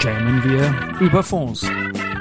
Jammen 0.00 0.44
wir 0.44 1.00
über 1.00 1.22
Fonds. 1.22 1.68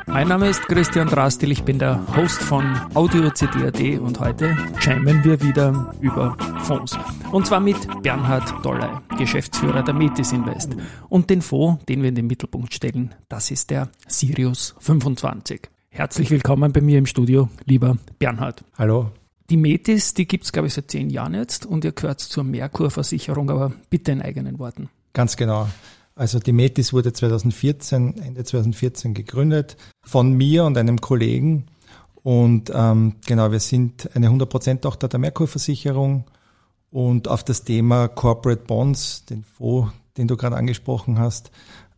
Mein 0.07 0.29
Name 0.29 0.49
ist 0.49 0.61
Christian 0.67 1.07
Drastil, 1.07 1.51
ich 1.51 1.63
bin 1.63 1.79
der 1.79 2.01
Host 2.15 2.41
von 2.41 2.75
Audio 2.95 3.29
CD.at 3.29 3.99
und 3.99 4.19
heute 4.19 4.57
jammen 4.81 5.23
wir 5.23 5.41
wieder 5.41 5.93
über 6.01 6.35
Fonds. 6.63 6.97
Und 7.31 7.45
zwar 7.45 7.59
mit 7.59 7.77
Bernhard 8.01 8.65
Dolley, 8.65 8.89
Geschäftsführer 9.17 9.83
der 9.83 9.93
Metis 9.93 10.31
Invest. 10.31 10.75
Und 11.09 11.29
den 11.29 11.41
Fonds, 11.41 11.85
den 11.85 12.01
wir 12.01 12.09
in 12.09 12.15
den 12.15 12.27
Mittelpunkt 12.27 12.73
stellen, 12.73 13.13
das 13.29 13.51
ist 13.51 13.69
der 13.69 13.89
Sirius 14.07 14.75
25. 14.79 15.69
Herzlich 15.89 16.31
willkommen 16.31 16.71
bei 16.71 16.81
mir 16.81 16.97
im 16.97 17.05
Studio, 17.05 17.49
lieber 17.65 17.97
Bernhard. 18.17 18.63
Hallo. 18.77 19.11
Die 19.49 19.57
Metis, 19.57 20.13
die 20.13 20.27
gibt 20.27 20.43
es, 20.43 20.51
glaube 20.51 20.67
ich, 20.67 20.73
seit 20.73 20.91
zehn 20.91 21.09
Jahren 21.09 21.33
jetzt 21.33 21.65
und 21.65 21.85
ihr 21.85 21.93
gehört 21.93 22.19
zur 22.19 22.43
Merkur-Versicherung, 22.43 23.49
aber 23.49 23.71
bitte 23.89 24.11
in 24.11 24.21
eigenen 24.21 24.59
Worten. 24.59 24.89
Ganz 25.13 25.37
genau. 25.37 25.69
Also 26.15 26.39
die 26.39 26.51
Metis 26.51 26.91
wurde 26.91 27.13
2014, 27.13 28.17
Ende 28.17 28.43
2014 28.43 29.13
gegründet 29.13 29.77
von 30.01 30.33
mir 30.33 30.65
und 30.65 30.77
einem 30.77 30.99
Kollegen. 30.99 31.67
Und 32.23 32.71
ähm, 32.73 33.15
genau, 33.25 33.51
wir 33.51 33.61
sind 33.61 34.09
eine 34.15 34.27
100%-Tochter 34.29 35.07
der 35.07 35.19
Merkur-Versicherung 35.19 36.25
und 36.89 37.29
auf 37.29 37.45
das 37.45 37.63
Thema 37.63 38.09
Corporate 38.09 38.63
Bonds, 38.65 39.23
den 39.25 39.43
Fonds, 39.43 39.93
den 40.17 40.27
du 40.27 40.35
gerade 40.35 40.57
angesprochen 40.57 41.19
hast, 41.19 41.51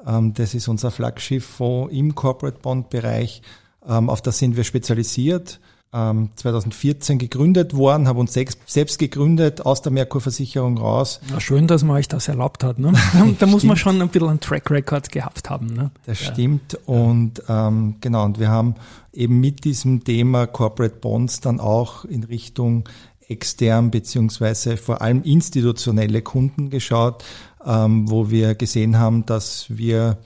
ähm, 0.05 0.33
das 0.33 0.53
ist 0.53 0.67
unser 0.67 0.91
Flaggschiff-Fonds 0.91 1.93
im 1.93 2.13
Corporate 2.13 2.59
Bond-Bereich. 2.59 3.41
Ähm, 3.87 4.09
auf 4.09 4.21
das 4.21 4.37
sind 4.37 4.55
wir 4.55 4.63
spezialisiert 4.63 5.59
2014 5.91 7.13
ähm, 7.13 7.19
gegründet 7.19 7.75
worden, 7.75 8.07
habe 8.07 8.19
uns 8.19 8.33
selbst 8.33 8.99
gegründet 8.99 9.65
aus 9.65 9.81
der 9.81 9.91
Merkur-Versicherung 9.91 10.77
raus. 10.77 11.19
Na 11.31 11.39
schön, 11.39 11.65
dass 11.65 11.83
man 11.83 11.95
euch 11.97 12.07
das 12.07 12.27
erlaubt 12.27 12.63
hat. 12.63 12.77
Ne? 12.77 12.93
da 13.39 13.45
muss 13.47 13.63
man 13.63 13.75
schon 13.75 13.99
ein 13.99 14.09
bisschen 14.09 14.29
einen 14.29 14.39
Track 14.39 14.69
Record 14.69 15.11
gehabt 15.11 15.49
haben. 15.49 15.67
Ne? 15.67 15.89
Das 16.05 16.23
ja. 16.23 16.31
stimmt. 16.31 16.77
Und 16.85 17.41
ähm, 17.49 17.95
genau, 18.01 18.25
und 18.25 18.39
wir 18.39 18.49
haben 18.49 18.75
eben 19.13 19.39
mit 19.39 19.63
diesem 19.63 20.03
Thema 20.03 20.45
Corporate 20.45 20.97
Bonds 20.97 21.39
dann 21.41 21.59
auch 21.59 22.05
in 22.05 22.23
Richtung 22.23 22.87
extern 23.27 23.89
beziehungsweise 23.89 24.77
vor 24.77 25.01
allem 25.01 25.23
institutionelle 25.23 26.21
Kunden 26.21 26.69
geschaut, 26.69 27.23
ähm, 27.65 28.09
wo 28.11 28.29
wir 28.29 28.53
gesehen 28.53 28.99
haben, 28.99 29.25
dass 29.25 29.65
wir 29.69 30.17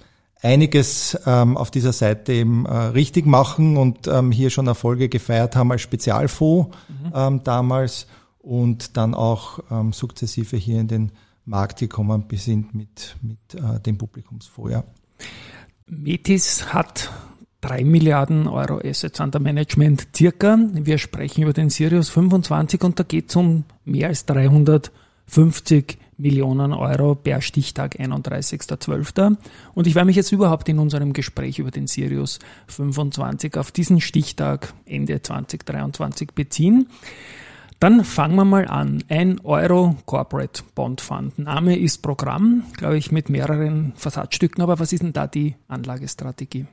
einiges 0.43 1.17
ähm, 1.25 1.57
auf 1.57 1.71
dieser 1.71 1.93
Seite 1.93 2.33
eben 2.33 2.65
äh, 2.65 2.71
richtig 2.71 3.25
machen 3.25 3.77
und 3.77 4.07
ähm, 4.07 4.31
hier 4.31 4.49
schon 4.49 4.67
Erfolge 4.67 5.09
gefeiert 5.09 5.55
haben 5.55 5.71
als 5.71 5.81
Spezialfonds 5.81 6.75
mhm. 6.89 7.11
ähm, 7.15 7.43
damals 7.43 8.07
und 8.39 8.97
dann 8.97 9.13
auch 9.15 9.59
ähm, 9.71 9.93
sukzessive 9.93 10.57
hier 10.57 10.81
in 10.81 10.87
den 10.87 11.11
Markt 11.45 11.79
gekommen 11.79 12.25
sind 12.33 12.75
mit, 12.75 13.15
mit 13.21 13.55
äh, 13.55 13.79
dem 13.79 13.97
Publikumsfonds. 13.97 14.71
Ja. 14.71 14.83
Metis 15.87 16.73
hat 16.73 17.11
drei 17.61 17.83
Milliarden 17.83 18.47
Euro 18.47 18.79
Assets 18.83 19.19
under 19.21 19.39
Management 19.39 20.09
circa. 20.15 20.57
Wir 20.73 20.97
sprechen 20.97 21.43
über 21.43 21.53
den 21.53 21.69
Sirius 21.69 22.09
25 22.09 22.83
und 22.83 22.99
da 22.99 23.03
geht 23.03 23.29
es 23.29 23.35
um 23.35 23.63
mehr 23.85 24.09
als 24.09 24.25
350 24.25 25.97
Millionen 26.17 26.73
Euro 26.73 27.15
per 27.15 27.41
Stichtag 27.41 27.99
31.12. 27.99 29.37
Und 29.73 29.87
ich 29.87 29.95
werde 29.95 30.05
mich 30.05 30.15
jetzt 30.15 30.31
überhaupt 30.31 30.69
in 30.69 30.79
unserem 30.79 31.13
Gespräch 31.13 31.59
über 31.59 31.71
den 31.71 31.87
Sirius 31.87 32.39
25 32.67 33.57
auf 33.57 33.71
diesen 33.71 34.01
Stichtag 34.01 34.73
Ende 34.85 35.21
2023 35.21 36.31
beziehen. 36.33 36.87
Dann 37.79 38.05
fangen 38.05 38.35
wir 38.35 38.45
mal 38.45 38.67
an. 38.67 39.03
Ein 39.09 39.41
Euro 39.43 39.97
Corporate 40.05 40.63
Bond 40.73 41.01
Fund. 41.01 41.37
Name 41.37 41.77
ist 41.77 42.01
Programm, 42.01 42.63
glaube 42.77 42.97
ich, 42.97 43.11
mit 43.11 43.29
mehreren 43.29 43.91
Versatzstücken. 43.97 44.63
Aber 44.63 44.79
was 44.79 44.93
ist 44.93 45.03
denn 45.03 45.11
da 45.11 45.27
die 45.27 45.55
Anlagestrategie? 45.67 46.65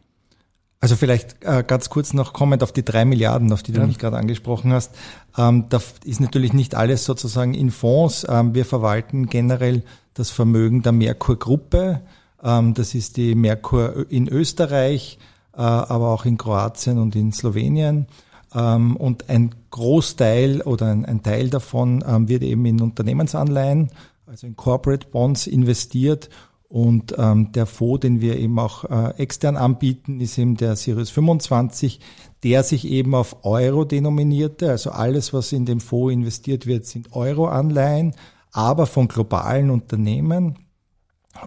Also 0.83 0.97
vielleicht 0.97 1.45
äh, 1.45 1.63
ganz 1.67 1.91
kurz 1.91 2.15
noch 2.15 2.33
kommend 2.33 2.63
auf 2.63 2.73
die 2.73 2.85
drei 2.85 3.05
Milliarden, 3.05 3.53
auf 3.53 3.63
die 3.63 3.73
du 3.73 3.81
ja. 3.81 3.87
mich 3.87 3.99
gerade 3.99 4.17
angesprochen 4.17 4.73
hast. 4.73 4.95
Ähm, 5.37 5.67
da 5.69 5.79
ist 6.05 6.21
natürlich 6.21 6.55
nicht 6.55 6.75
alles 6.75 7.05
sozusagen 7.05 7.53
in 7.53 7.71
Fonds. 7.71 8.27
Ähm, 8.27 8.55
wir 8.55 8.65
verwalten 8.65 9.27
generell 9.27 9.85
das 10.15 10.31
Vermögen 10.31 10.81
der 10.81 10.93
Merkur-Gruppe. 10.93 12.01
Ähm, 12.43 12.73
das 12.73 12.95
ist 12.95 13.19
die 13.19 13.35
Merkur 13.35 14.11
in 14.11 14.27
Österreich, 14.27 15.19
äh, 15.53 15.61
aber 15.61 16.09
auch 16.09 16.25
in 16.25 16.39
Kroatien 16.39 16.97
und 16.97 17.15
in 17.15 17.33
Slowenien. 17.33 18.07
Ähm, 18.55 18.97
und 18.97 19.29
ein 19.29 19.55
Großteil 19.71 20.63
oder 20.63 20.87
ein, 20.87 21.05
ein 21.05 21.23
Teil 21.23 21.51
davon 21.51 22.03
ähm, 22.09 22.27
wird 22.27 22.43
eben 22.43 22.65
in 22.65 22.81
Unternehmensanleihen, 22.81 23.91
also 24.27 24.47
in 24.47 24.57
Corporate 24.57 25.09
Bonds 25.09 25.47
investiert 25.47 26.31
und 26.71 27.17
ähm, 27.19 27.51
der 27.51 27.67
Fonds, 27.67 28.03
den 28.03 28.21
wir 28.21 28.39
eben 28.39 28.57
auch 28.61 28.85
äh, 28.85 29.21
extern 29.21 29.57
anbieten, 29.57 30.21
ist 30.21 30.39
eben 30.39 30.57
der 30.57 30.77
Sirius 30.77 31.11
25, 31.11 31.99
der 32.45 32.63
sich 32.63 32.87
eben 32.87 33.13
auf 33.17 33.45
Euro 33.45 33.85
denominierte. 33.85 34.71
Also 34.71 34.91
alles, 34.91 35.33
was 35.33 35.51
in 35.51 35.67
dem 35.67 35.81
Fonds 35.81 36.13
investiert 36.13 36.67
wird, 36.67 36.87
sind 36.87 37.13
Euro-Anleihen, 37.13 38.15
aber 38.53 38.87
von 38.87 39.09
globalen 39.09 39.71
Unternehmen. 39.71 40.61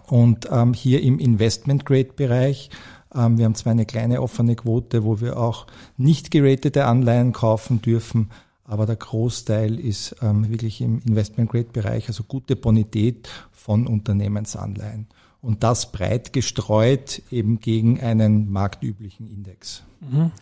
Und 0.08 0.50
ähm, 0.52 0.74
hier 0.74 1.00
im 1.00 1.18
Investment-Grade-Bereich, 1.18 2.68
ähm, 3.14 3.38
wir 3.38 3.46
haben 3.46 3.54
zwar 3.54 3.70
eine 3.70 3.86
kleine 3.86 4.20
offene 4.20 4.56
Quote, 4.56 5.04
wo 5.04 5.22
wir 5.22 5.38
auch 5.38 5.66
nicht 5.96 6.32
geratete 6.32 6.84
Anleihen 6.84 7.32
kaufen 7.32 7.80
dürfen, 7.80 8.28
aber 8.66 8.84
der 8.84 8.96
Großteil 8.96 9.78
ist 9.78 10.16
ähm, 10.20 10.50
wirklich 10.50 10.82
im 10.82 11.00
Investment-Grade-Bereich, 11.06 12.08
also 12.08 12.24
gute 12.24 12.56
Bonität 12.56 13.28
von 13.64 13.86
Unternehmensanleihen. 13.86 15.06
Und 15.40 15.62
das 15.62 15.90
breit 15.90 16.34
gestreut 16.34 17.22
eben 17.30 17.60
gegen 17.60 17.98
einen 17.98 18.52
marktüblichen 18.52 19.26
Index. 19.26 19.82
Mhm. 20.00 20.32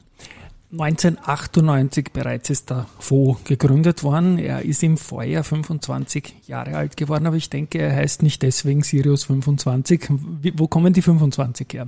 1998 0.72 2.12
bereits 2.12 2.50
ist 2.50 2.70
der 2.70 2.86
Fonds 2.98 3.44
gegründet 3.44 4.02
worden. 4.02 4.38
Er 4.38 4.62
ist 4.62 4.82
im 4.82 4.96
Vorjahr 4.96 5.44
25 5.44 6.34
Jahre 6.48 6.76
alt 6.76 6.96
geworden, 6.96 7.26
aber 7.26 7.36
ich 7.36 7.48
denke, 7.48 7.78
er 7.78 7.94
heißt 7.94 8.24
nicht 8.24 8.42
deswegen 8.42 8.82
Sirius 8.82 9.22
25. 9.24 10.08
Wie, 10.40 10.58
wo 10.58 10.66
kommen 10.66 10.92
die 10.92 11.02
25 11.02 11.68
her? 11.74 11.86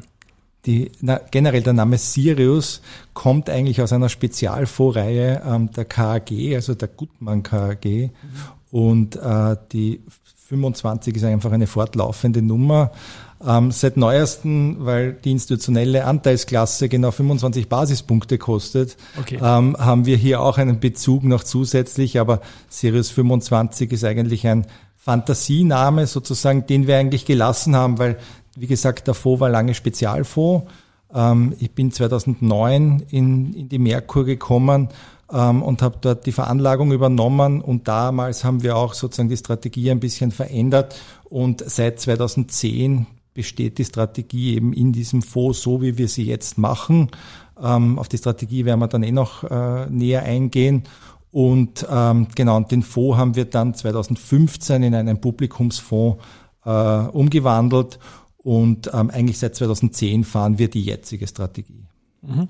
Die, 0.66 0.92
na, 1.00 1.20
generell 1.32 1.62
der 1.62 1.72
Name 1.72 1.98
Sirius 1.98 2.80
kommt 3.12 3.50
eigentlich 3.50 3.82
aus 3.82 3.92
einer 3.92 4.08
Spezialfondsreihe 4.08 5.42
ähm, 5.44 5.72
der 5.72 5.84
KAG, 5.84 6.30
also 6.54 6.74
der 6.74 6.88
Gutmann 6.88 7.42
KAG. 7.42 7.84
Mhm. 7.84 8.10
Und 8.70 9.16
äh, 9.16 9.56
die 9.72 10.00
25 10.48 11.16
ist 11.16 11.24
einfach 11.24 11.52
eine 11.52 11.66
fortlaufende 11.66 12.42
Nummer. 12.42 12.90
Ähm, 13.46 13.70
seit 13.70 13.96
neuesten, 13.96 14.84
weil 14.84 15.14
die 15.14 15.32
institutionelle 15.32 16.04
Anteilsklasse 16.04 16.88
genau 16.88 17.10
25 17.10 17.68
Basispunkte 17.68 18.38
kostet, 18.38 18.96
okay. 19.18 19.38
ähm, 19.42 19.76
haben 19.78 20.06
wir 20.06 20.16
hier 20.16 20.40
auch 20.40 20.58
einen 20.58 20.80
Bezug 20.80 21.24
noch 21.24 21.44
zusätzlich. 21.44 22.20
Aber 22.20 22.40
Sirius 22.68 23.10
25 23.10 23.92
ist 23.92 24.04
eigentlich 24.04 24.46
ein 24.46 24.66
Fantasiename 24.96 26.06
sozusagen, 26.06 26.66
den 26.66 26.86
wir 26.86 26.98
eigentlich 26.98 27.24
gelassen 27.24 27.74
haben, 27.74 27.98
weil 27.98 28.18
wie 28.56 28.66
gesagt, 28.66 29.06
der 29.06 29.14
Fonds 29.14 29.40
war 29.40 29.50
lange 29.50 29.74
Spezialfonds. 29.74 30.70
Ähm, 31.14 31.54
ich 31.58 31.70
bin 31.70 31.92
2009 31.92 33.04
in, 33.10 33.54
in 33.54 33.68
die 33.68 33.78
Merkur 33.78 34.24
gekommen 34.24 34.88
ähm, 35.32 35.62
und 35.62 35.80
habe 35.80 35.98
dort 36.00 36.26
die 36.26 36.32
Veranlagung 36.32 36.92
übernommen 36.92 37.60
und 37.60 37.88
damals 37.88 38.44
haben 38.44 38.62
wir 38.62 38.76
auch 38.76 38.94
sozusagen 38.94 39.28
die 39.28 39.36
Strategie 39.36 39.90
ein 39.90 40.00
bisschen 40.00 40.32
verändert 40.32 40.96
und 41.24 41.62
seit 41.66 42.00
2010 42.00 43.06
besteht 43.32 43.78
die 43.78 43.84
Strategie 43.84 44.54
eben 44.54 44.72
in 44.72 44.92
diesem 44.92 45.22
Fonds 45.22 45.60
so, 45.62 45.82
wie 45.82 45.98
wir 45.98 46.08
sie 46.08 46.24
jetzt 46.24 46.56
machen. 46.56 47.10
Ähm, 47.60 47.98
auf 47.98 48.08
die 48.08 48.18
Strategie 48.18 48.64
werden 48.64 48.80
wir 48.80 48.88
dann 48.88 49.02
eh 49.02 49.12
noch 49.12 49.44
äh, 49.44 49.86
näher 49.90 50.22
eingehen. 50.22 50.84
Und 51.32 51.84
ähm, 51.90 52.28
genau, 52.36 52.56
und 52.56 52.70
den 52.70 52.82
Fonds 52.82 53.18
haben 53.18 53.34
wir 53.34 53.44
dann 53.44 53.74
2015 53.74 54.84
in 54.84 54.94
einen 54.94 55.20
Publikumsfonds 55.20 56.22
äh, 56.64 56.70
umgewandelt 56.70 57.98
und 58.44 58.90
ähm, 58.92 59.10
eigentlich 59.10 59.38
seit 59.38 59.56
2010 59.56 60.22
fahren 60.22 60.58
wir 60.58 60.68
die 60.68 60.82
jetzige 60.82 61.26
Strategie. 61.26 61.86
Mhm. 62.22 62.48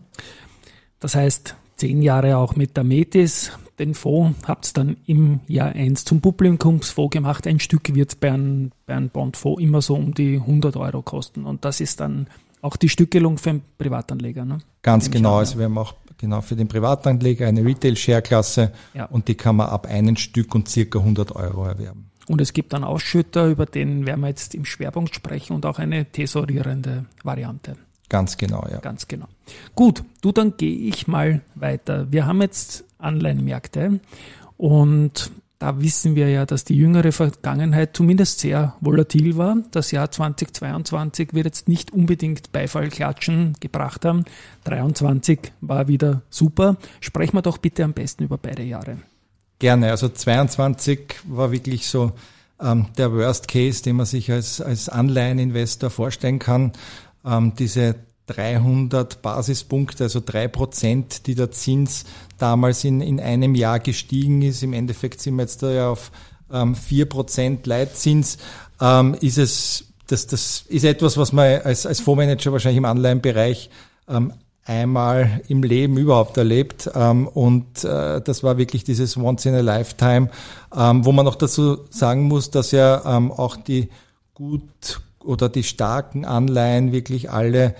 Das 0.99 1.15
heißt, 1.15 1.55
zehn 1.77 2.03
Jahre 2.03 2.37
auch 2.37 2.57
mit 2.57 2.77
der 2.77 2.85
Metis. 2.85 3.53
Den 3.79 3.95
Fonds 3.95 4.39
habt 4.47 4.67
ihr 4.69 4.73
dann 4.75 4.97
im 5.07 5.41
Jahr 5.47 5.73
1 5.73 6.05
zum 6.05 6.21
Publikumsfonds 6.21 7.13
gemacht. 7.13 7.47
Ein 7.47 7.61
Stück 7.61 7.95
wird 7.95 8.21
bei 8.21 8.33
einem, 8.33 8.73
bei 8.87 8.95
einem 8.95 9.09
Bondfonds 9.09 9.63
immer 9.63 9.83
so 9.83 9.95
um 9.95 10.15
die 10.15 10.37
100 10.37 10.77
Euro 10.77 11.03
kosten. 11.03 11.45
Und 11.45 11.65
das 11.65 11.81
ist 11.81 12.01
dann 12.01 12.27
auch 12.61 12.77
die 12.77 12.89
Stückelung 12.89 13.39
für 13.39 13.51
einen 13.51 13.63
Privatanleger. 13.79 14.45
Ne? 14.45 14.59
Ganz 14.83 15.11
genau. 15.11 15.37
Also 15.37 15.59
wir 15.59 15.67
haben 15.67 15.79
auch 15.79 15.95
genau 16.19 16.41
für 16.41 16.57
den 16.57 16.67
Privatanleger 16.67 17.47
eine 17.47 17.65
Retail-Share-Klasse 17.65 18.73
ja. 18.95 19.05
und 19.07 19.29
die 19.29 19.35
kann 19.35 19.57
man 19.57 19.69
ab 19.69 19.87
einem 19.87 20.17
Stück 20.17 20.55
und 20.55 20.69
circa 20.69 20.99
100 20.99 21.37
Euro 21.37 21.67
erwerben. 21.67 22.11
Und 22.29 22.41
es 22.41 22.53
gibt 22.53 22.73
dann 22.73 22.85
Ausschütter, 22.85 23.47
über 23.47 23.67
den 23.67 24.07
werden 24.07 24.21
wir 24.21 24.29
jetzt 24.29 24.55
im 24.55 24.65
Schwerpunkt 24.65 25.15
sprechen 25.15 25.55
und 25.55 25.67
auch 25.67 25.79
eine 25.79 26.07
tesorierende 26.07 27.05
Variante. 27.23 27.77
Ganz 28.09 28.37
genau, 28.37 28.67
ja. 28.71 28.79
Ganz 28.79 29.09
genau. 29.09 29.27
Gut, 29.75 30.05
du, 30.21 30.33
dann 30.33 30.57
gehe 30.57 30.77
ich 30.77 31.07
mal 31.07 31.43
weiter. 31.55 32.11
Wir 32.13 32.27
haben 32.27 32.41
jetzt 32.43 32.85
Anleihenmärkte 32.99 34.01
und 34.57 35.31
Da 35.65 35.81
wissen 35.81 36.15
wir 36.15 36.29
ja, 36.29 36.45
dass 36.45 36.65
die 36.65 36.77
jüngere 36.77 37.11
Vergangenheit 37.11 37.97
zumindest 37.97 38.41
sehr 38.41 38.75
volatil 38.81 39.39
war. 39.39 39.57
Das 39.71 39.93
Jahr 39.93 40.11
2022 40.11 41.33
wird 41.33 41.47
jetzt 41.47 41.69
nicht 41.69 41.91
unbedingt 41.91 42.53
Beifallklatschen 42.53 43.55
gebracht 43.61 44.05
haben. 44.05 44.27
23 44.65 45.53
war 45.63 45.89
wieder 45.89 46.21
super. 46.29 46.77
Sprechen 47.01 47.37
wir 47.37 47.43
doch 47.43 47.57
bitte 47.57 47.83
am 47.83 47.95
besten 47.95 48.25
über 48.25 48.37
beide 48.37 48.63
Jahre. 48.63 48.99
Gerne. 49.59 49.91
Also 49.91 50.09
22 50.09 51.15
war 51.25 51.53
wirklich 51.53 51.87
so 51.87 52.13
ähm, 52.61 52.87
der 52.97 53.13
Worst 53.13 53.49
Case, 53.49 53.83
den 53.83 53.97
man 53.97 54.07
sich 54.07 54.31
als, 54.31 54.61
als 54.61 54.89
Anleiheninvestor 54.89 55.91
vorstellen 55.91 56.39
kann. 56.39 56.73
Ähm, 57.25 57.55
diese 57.59 57.97
300 58.27 59.21
Basispunkte, 59.23 60.05
also 60.05 60.21
drei 60.25 60.49
Prozent, 60.49 61.27
die 61.27 61.35
der 61.35 61.51
Zins 61.51 62.05
damals 62.39 62.85
in, 62.85 63.01
in 63.01 63.21
einem 63.21 63.55
Jahr 63.55 63.81
gestiegen 63.81 64.43
ist. 64.43 64.63
Im 64.63 64.73
Endeffekt 64.73 65.21
sind 65.21 65.37
wir 65.37 65.43
jetzt 65.43 65.63
da 65.63 65.71
ja 65.71 65.91
auf 65.91 66.11
ähm, 66.53 66.75
vier 66.75 67.07
Prozent 67.07 67.67
Leitzins. 67.67 68.39
Ähm, 68.81 69.15
ist 69.21 69.39
es, 69.39 69.93
das, 70.07 70.27
das 70.27 70.65
ist 70.69 70.85
etwas, 70.85 71.17
was 71.17 71.33
man 71.33 71.61
als, 71.63 71.87
als 71.87 72.01
Fondsmanager 72.01 72.53
wahrscheinlich 72.53 72.79
im 72.79 72.85
Anleihenbereich 72.87 73.71
ähm, 74.09 74.33
einmal 74.65 75.43
im 75.49 75.63
Leben 75.63 75.97
überhaupt 75.99 76.37
erlebt. 76.37 76.91
Ähm, 76.95 77.29
und 77.29 77.85
äh, 77.85 78.21
das 78.21 78.43
war 78.43 78.59
wirklich 78.59 78.85
dieses 78.85 79.17
Once 79.17 79.47
in 79.47 79.55
a 79.55 79.61
Lifetime, 79.61 80.31
ähm, 80.77 81.05
wo 81.05 81.13
man 81.13 81.25
noch 81.25 81.37
dazu 81.37 81.79
sagen 81.91 82.23
muss, 82.23 82.51
dass 82.51 82.71
ja 82.71 83.03
ähm, 83.17 83.31
auch 83.31 83.57
die 83.57 83.89
gut 84.33 85.01
oder 85.23 85.49
die 85.49 85.63
starken 85.63 86.25
Anleihen 86.25 86.93
wirklich 86.93 87.31
alle 87.31 87.75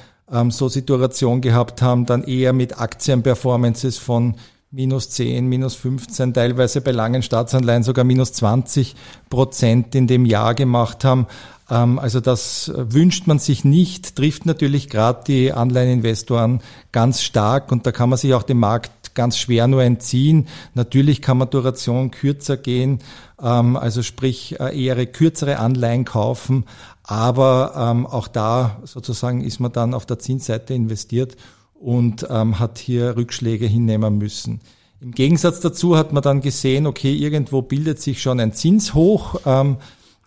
so 0.49 0.71
Situation 0.71 1.43
gehabt 1.43 1.83
haben, 1.83 2.07
dann 2.07 2.25
eher 2.25 2.55
mit 2.55 2.81
Aktienperformances 2.81 3.99
von 3.99 4.37
minus 4.75 5.11
10, 5.11 5.47
minus 5.47 5.75
15, 5.77 6.35
teilweise 6.35 6.81
bei 6.81 6.91
langen 6.91 7.23
Staatsanleihen 7.23 7.85
sogar 7.85 8.05
minus 8.05 8.33
20 8.33 8.97
Prozent 9.31 9.95
in 9.95 10.07
dem 10.07 10.25
Jahr 10.25 10.55
gemacht 10.55 11.05
haben. 11.05 11.27
Ähm, 11.75 11.99
also 11.99 12.21
das 12.21 12.73
wünscht 12.75 13.27
man 13.27 13.39
sich 13.39 13.65
nicht, 13.65 14.17
trifft 14.17 14.47
natürlich 14.47 14.89
gerade 14.89 15.25
die 15.27 15.53
Anleiheninvestoren 15.53 16.61
ganz 16.93 17.23
stark 17.23 17.73
und 17.73 17.87
da 17.87 17.93
kann 17.93 18.09
man 18.09 18.19
sich 18.19 18.35
auch 18.35 18.45
dem 18.45 18.61
Markt 18.61 19.15
ganz 19.15 19.37
schwer 19.37 19.67
nur 19.67 19.83
entziehen. 19.83 20.49
Natürlich 20.75 21.21
kann 21.21 21.39
man 21.39 21.51
Duration 21.51 22.11
kürzer 22.11 22.57
gehen, 22.57 23.01
ähm, 23.43 23.77
also 23.77 24.03
sprich 24.03 24.61
äh, 24.61 24.81
eher 24.81 25.05
kürzere 25.07 25.59
Anleihen 25.59 26.05
kaufen, 26.05 26.65
aber 27.03 27.75
ähm, 27.77 28.07
auch 28.07 28.29
da 28.29 28.81
sozusagen 28.85 29.43
ist 29.43 29.61
man 29.61 29.73
dann 29.73 29.95
auf 29.95 30.07
der 30.07 30.19
Zinsseite 30.19 30.75
investiert 30.75 31.37
und 31.75 32.23
hat 32.23 32.79
hier 32.79 33.15
Rückschläge 33.15 33.67
hinnehmen 33.67 34.17
müssen. 34.17 34.61
Im 35.03 35.11
Gegensatz 35.11 35.61
dazu 35.61 35.99
hat 35.99 36.15
man 36.15 36.23
dann 36.23 36.41
gesehen, 36.41 36.87
okay, 36.87 37.15
irgendwo 37.15 37.61
bildet 37.61 38.01
sich 38.01 38.23
schon 38.23 38.41
ein 38.41 38.55
Zinshoch 38.55 39.39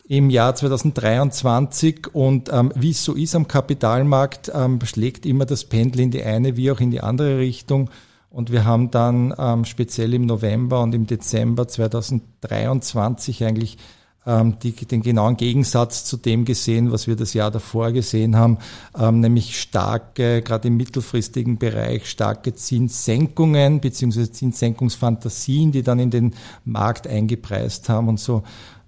im 0.07 0.30
Jahr 0.30 0.56
2023 0.56 2.13
und 2.13 2.50
ähm, 2.51 2.71
wie 2.75 2.92
es 2.92 3.04
so 3.04 3.13
ist 3.13 3.36
am 3.36 3.48
Kapitalmarkt, 3.48 4.51
ähm, 4.54 4.80
schlägt 4.86 5.25
immer 5.25 5.45
das 5.45 5.65
Pendel 5.65 6.01
in 6.01 6.12
die 6.12 6.24
eine 6.24 6.56
wie 6.56 6.71
auch 6.71 6.80
in 6.80 6.92
die 6.92 7.01
andere 7.01 7.39
Richtung. 7.39 7.89
Und 8.30 8.51
wir 8.51 8.65
haben 8.65 8.92
dann 8.92 9.33
ähm, 9.38 9.65
speziell 9.65 10.13
im 10.13 10.25
November 10.25 10.81
und 10.81 10.94
im 10.94 11.07
Dezember 11.07 11.68
2023 11.68 13.44
eigentlich 13.44 13.77
ähm, 14.25 14.59
die, 14.59 14.74
den 14.74 15.01
genauen 15.01 15.38
Gegensatz 15.38 16.06
zu 16.06 16.18
dem 16.18 16.45
gesehen, 16.45 16.92
was 16.92 17.07
wir 17.07 17.15
das 17.15 17.33
Jahr 17.33 17.51
davor 17.51 17.92
gesehen 17.92 18.36
haben, 18.36 18.60
ähm, 18.98 19.21
nämlich 19.21 19.60
starke, 19.60 20.42
gerade 20.42 20.68
im 20.68 20.77
mittelfristigen 20.77 21.57
Bereich, 21.57 22.10
starke 22.10 22.53
Zinssenkungen 22.53 23.81
beziehungsweise 23.81 24.31
Zinssenkungsfantasien, 24.31 25.71
die 25.71 25.83
dann 25.83 26.00
in 26.00 26.12
den 26.12 26.33
Markt 26.63 27.07
eingepreist 27.07 27.89
haben 27.89 28.10
und 28.10 28.19
so 28.19 28.44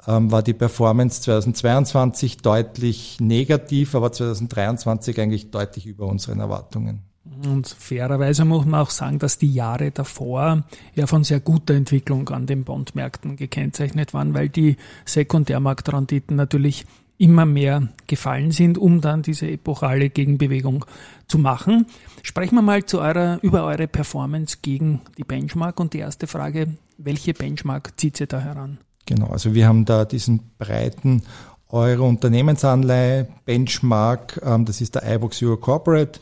ähm, 0.09 0.31
war 0.31 0.41
die 0.41 0.53
Performance 0.53 1.21
2022 1.21 2.37
deutlich 2.37 3.19
negativ, 3.19 3.93
aber 3.93 4.11
2023 4.11 5.19
eigentlich 5.21 5.51
deutlich 5.51 5.85
über 5.85 6.07
unseren 6.07 6.39
Erwartungen. 6.39 7.03
Und 7.45 7.67
fairerweise 7.67 8.43
muss 8.43 8.65
man 8.65 8.81
auch 8.81 8.89
sagen, 8.89 9.19
dass 9.19 9.37
die 9.37 9.53
Jahre 9.53 9.91
davor 9.91 10.63
ja 10.95 11.05
von 11.05 11.23
sehr 11.23 11.39
guter 11.39 11.75
Entwicklung 11.75 12.27
an 12.29 12.47
den 12.47 12.63
Bondmärkten 12.63 13.35
gekennzeichnet 13.35 14.13
waren, 14.13 14.33
weil 14.33 14.49
die 14.49 14.77
Sekundärmarktrenditen 15.05 16.35
natürlich 16.35 16.85
immer 17.19 17.45
mehr 17.45 17.89
gefallen 18.07 18.51
sind, 18.51 18.77
um 18.77 19.01
dann 19.01 19.21
diese 19.21 19.47
epochale 19.47 20.09
Gegenbewegung 20.09 20.85
zu 21.27 21.37
machen. 21.37 21.85
Sprechen 22.23 22.55
wir 22.55 22.61
mal 22.61 22.85
zu 22.85 22.99
eurer, 22.99 23.39
über 23.41 23.65
eure 23.65 23.87
Performance 23.87 24.57
gegen 24.61 25.01
die 25.17 25.23
Benchmark 25.23 25.79
und 25.79 25.93
die 25.93 25.99
erste 25.99 26.27
Frage, 26.27 26.77
welche 26.97 27.33
Benchmark 27.33 27.99
zieht 27.99 28.19
ihr 28.21 28.27
da 28.27 28.39
heran? 28.39 28.79
Genau, 29.05 29.27
also 29.27 29.53
wir 29.53 29.67
haben 29.67 29.85
da 29.85 30.05
diesen 30.05 30.51
breiten 30.57 31.23
Euro-Unternehmensanleihe 31.69 33.27
Benchmark, 33.45 34.41
ähm, 34.43 34.65
das 34.65 34.81
ist 34.81 34.95
der 34.95 35.15
iBox 35.15 35.41
Euro 35.43 35.57
Corporate 35.57 36.19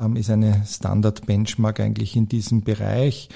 ähm, 0.00 0.16
ist 0.16 0.30
eine 0.30 0.64
Standard-Benchmark 0.66 1.80
eigentlich 1.80 2.16
in 2.16 2.28
diesem 2.28 2.62
Bereich. 2.62 3.28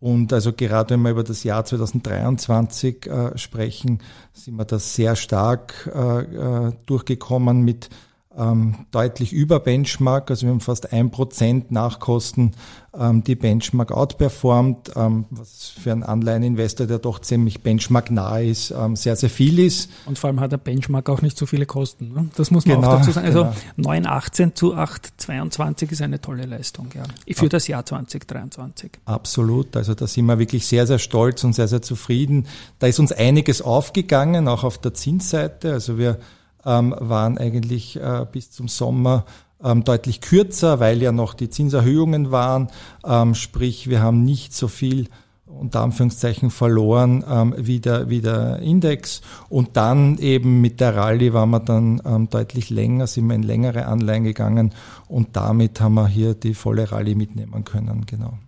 Und 0.00 0.32
also 0.32 0.52
gerade 0.52 0.94
wenn 0.94 1.02
wir 1.02 1.10
über 1.10 1.24
das 1.24 1.42
Jahr 1.42 1.64
2023 1.64 3.06
äh, 3.06 3.38
sprechen, 3.38 4.00
sind 4.32 4.56
wir 4.56 4.64
da 4.64 4.78
sehr 4.78 5.16
stark 5.16 5.90
äh, 5.92 6.20
äh, 6.20 6.72
durchgekommen 6.86 7.62
mit 7.62 7.90
ähm, 8.38 8.86
deutlich 8.90 9.32
über 9.32 9.60
Benchmark, 9.60 10.30
also 10.30 10.46
wir 10.46 10.50
haben 10.50 10.60
fast 10.60 10.92
ein 10.92 11.10
Prozent 11.10 11.70
Nachkosten 11.70 12.52
ähm, 12.98 13.22
die 13.22 13.34
Benchmark 13.34 13.92
outperformt, 13.92 14.92
ähm, 14.96 15.26
was 15.30 15.68
für 15.68 15.92
einen 15.92 16.02
Anleiheninvestor, 16.02 16.86
der 16.86 16.98
doch 16.98 17.20
ziemlich 17.20 17.62
Benchmark 17.62 18.10
nah 18.10 18.38
ist, 18.38 18.70
ähm, 18.70 18.96
sehr, 18.96 19.16
sehr 19.16 19.30
viel 19.30 19.58
ist. 19.58 19.90
Und 20.06 20.18
vor 20.18 20.28
allem 20.28 20.40
hat 20.40 20.52
der 20.52 20.58
Benchmark 20.58 21.08
auch 21.08 21.22
nicht 21.22 21.36
so 21.36 21.46
viele 21.46 21.66
Kosten. 21.66 22.12
Ne? 22.12 22.30
Das 22.36 22.50
muss 22.50 22.66
man 22.66 22.76
genau, 22.76 22.92
auch 22.92 22.98
dazu 22.98 23.12
sagen. 23.12 23.26
Also 23.26 23.48
genau. 23.76 23.90
9,18 23.90 24.54
zu 24.54 24.74
8,22 24.74 25.92
ist 25.92 26.02
eine 26.02 26.20
tolle 26.20 26.46
Leistung 26.46 26.88
ja, 26.94 27.02
für 27.34 27.48
das 27.48 27.68
Jahr 27.68 27.84
2023. 27.84 28.92
Absolut, 29.04 29.76
also 29.76 29.94
da 29.94 30.06
sind 30.06 30.26
wir 30.26 30.38
wirklich 30.38 30.66
sehr, 30.66 30.86
sehr 30.86 30.98
stolz 30.98 31.44
und 31.44 31.54
sehr, 31.54 31.68
sehr 31.68 31.82
zufrieden. 31.82 32.46
Da 32.78 32.86
ist 32.86 32.98
uns 32.98 33.12
einiges 33.12 33.62
aufgegangen, 33.62 34.48
auch 34.48 34.64
auf 34.64 34.78
der 34.78 34.94
Zinsseite. 34.94 35.72
Also 35.72 35.98
wir 35.98 36.18
ähm, 36.64 36.94
waren 36.98 37.38
eigentlich 37.38 37.96
äh, 37.96 38.26
bis 38.30 38.50
zum 38.50 38.68
Sommer 38.68 39.24
ähm, 39.62 39.84
deutlich 39.84 40.20
kürzer, 40.20 40.80
weil 40.80 41.02
ja 41.02 41.12
noch 41.12 41.34
die 41.34 41.50
Zinserhöhungen 41.50 42.30
waren. 42.30 42.68
Ähm, 43.04 43.34
sprich, 43.34 43.88
wir 43.88 44.02
haben 44.02 44.24
nicht 44.24 44.54
so 44.54 44.68
viel 44.68 45.08
unter 45.48 45.80
Anführungszeichen 45.80 46.50
verloren 46.50 47.24
ähm, 47.28 47.54
wie, 47.56 47.80
der, 47.80 48.08
wie 48.08 48.20
der 48.20 48.58
Index. 48.58 49.22
Und 49.48 49.76
dann 49.76 50.18
eben 50.18 50.60
mit 50.60 50.80
der 50.80 50.94
Rallye 50.94 51.32
waren 51.32 51.50
wir 51.50 51.60
dann 51.60 52.02
ähm, 52.04 52.28
deutlich 52.28 52.70
länger, 52.70 53.06
sind 53.06 53.26
wir 53.26 53.34
in 53.34 53.42
längere 53.42 53.86
Anleihen 53.86 54.24
gegangen 54.24 54.74
und 55.08 55.36
damit 55.36 55.80
haben 55.80 55.94
wir 55.94 56.06
hier 56.06 56.34
die 56.34 56.54
volle 56.54 56.90
Rallye 56.92 57.14
mitnehmen 57.14 57.64
können, 57.64 58.04
genau. 58.06 58.38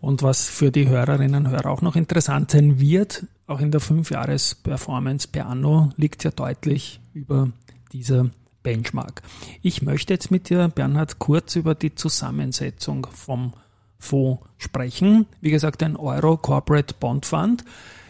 Und 0.00 0.22
was 0.22 0.44
für 0.44 0.70
die 0.70 0.88
Hörerinnen 0.88 1.46
und 1.46 1.50
Hörer 1.50 1.70
auch 1.70 1.82
noch 1.82 1.96
interessant 1.96 2.50
sein 2.50 2.78
wird, 2.78 3.24
auch 3.46 3.60
in 3.60 3.70
der 3.70 3.80
5-Jahres-Performance 3.80 5.28
per 5.28 5.46
Anno 5.46 5.90
liegt 5.96 6.24
ja 6.24 6.30
deutlich 6.30 7.00
über 7.14 7.50
dieser 7.92 8.30
Benchmark. 8.62 9.22
Ich 9.62 9.82
möchte 9.82 10.12
jetzt 10.12 10.30
mit 10.30 10.48
dir, 10.48 10.68
Bernhard, 10.68 11.18
kurz 11.18 11.54
über 11.54 11.74
die 11.74 11.94
Zusammensetzung 11.94 13.06
vom 13.12 13.52
Fonds 13.98 14.42
sprechen. 14.58 15.26
Wie 15.40 15.50
gesagt, 15.50 15.82
ein 15.82 15.96
Euro 15.96 16.36
Corporate 16.36 16.94
Bond 16.98 17.26
Fund. 17.26 17.64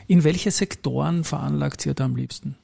In 0.07 0.25
welche 0.25 0.51
Sektoren 0.51 1.25
veranlagt 1.25 1.85
ihr 1.85 1.95
da 1.95 2.05
am 2.05 2.17
liebsten? 2.17 2.57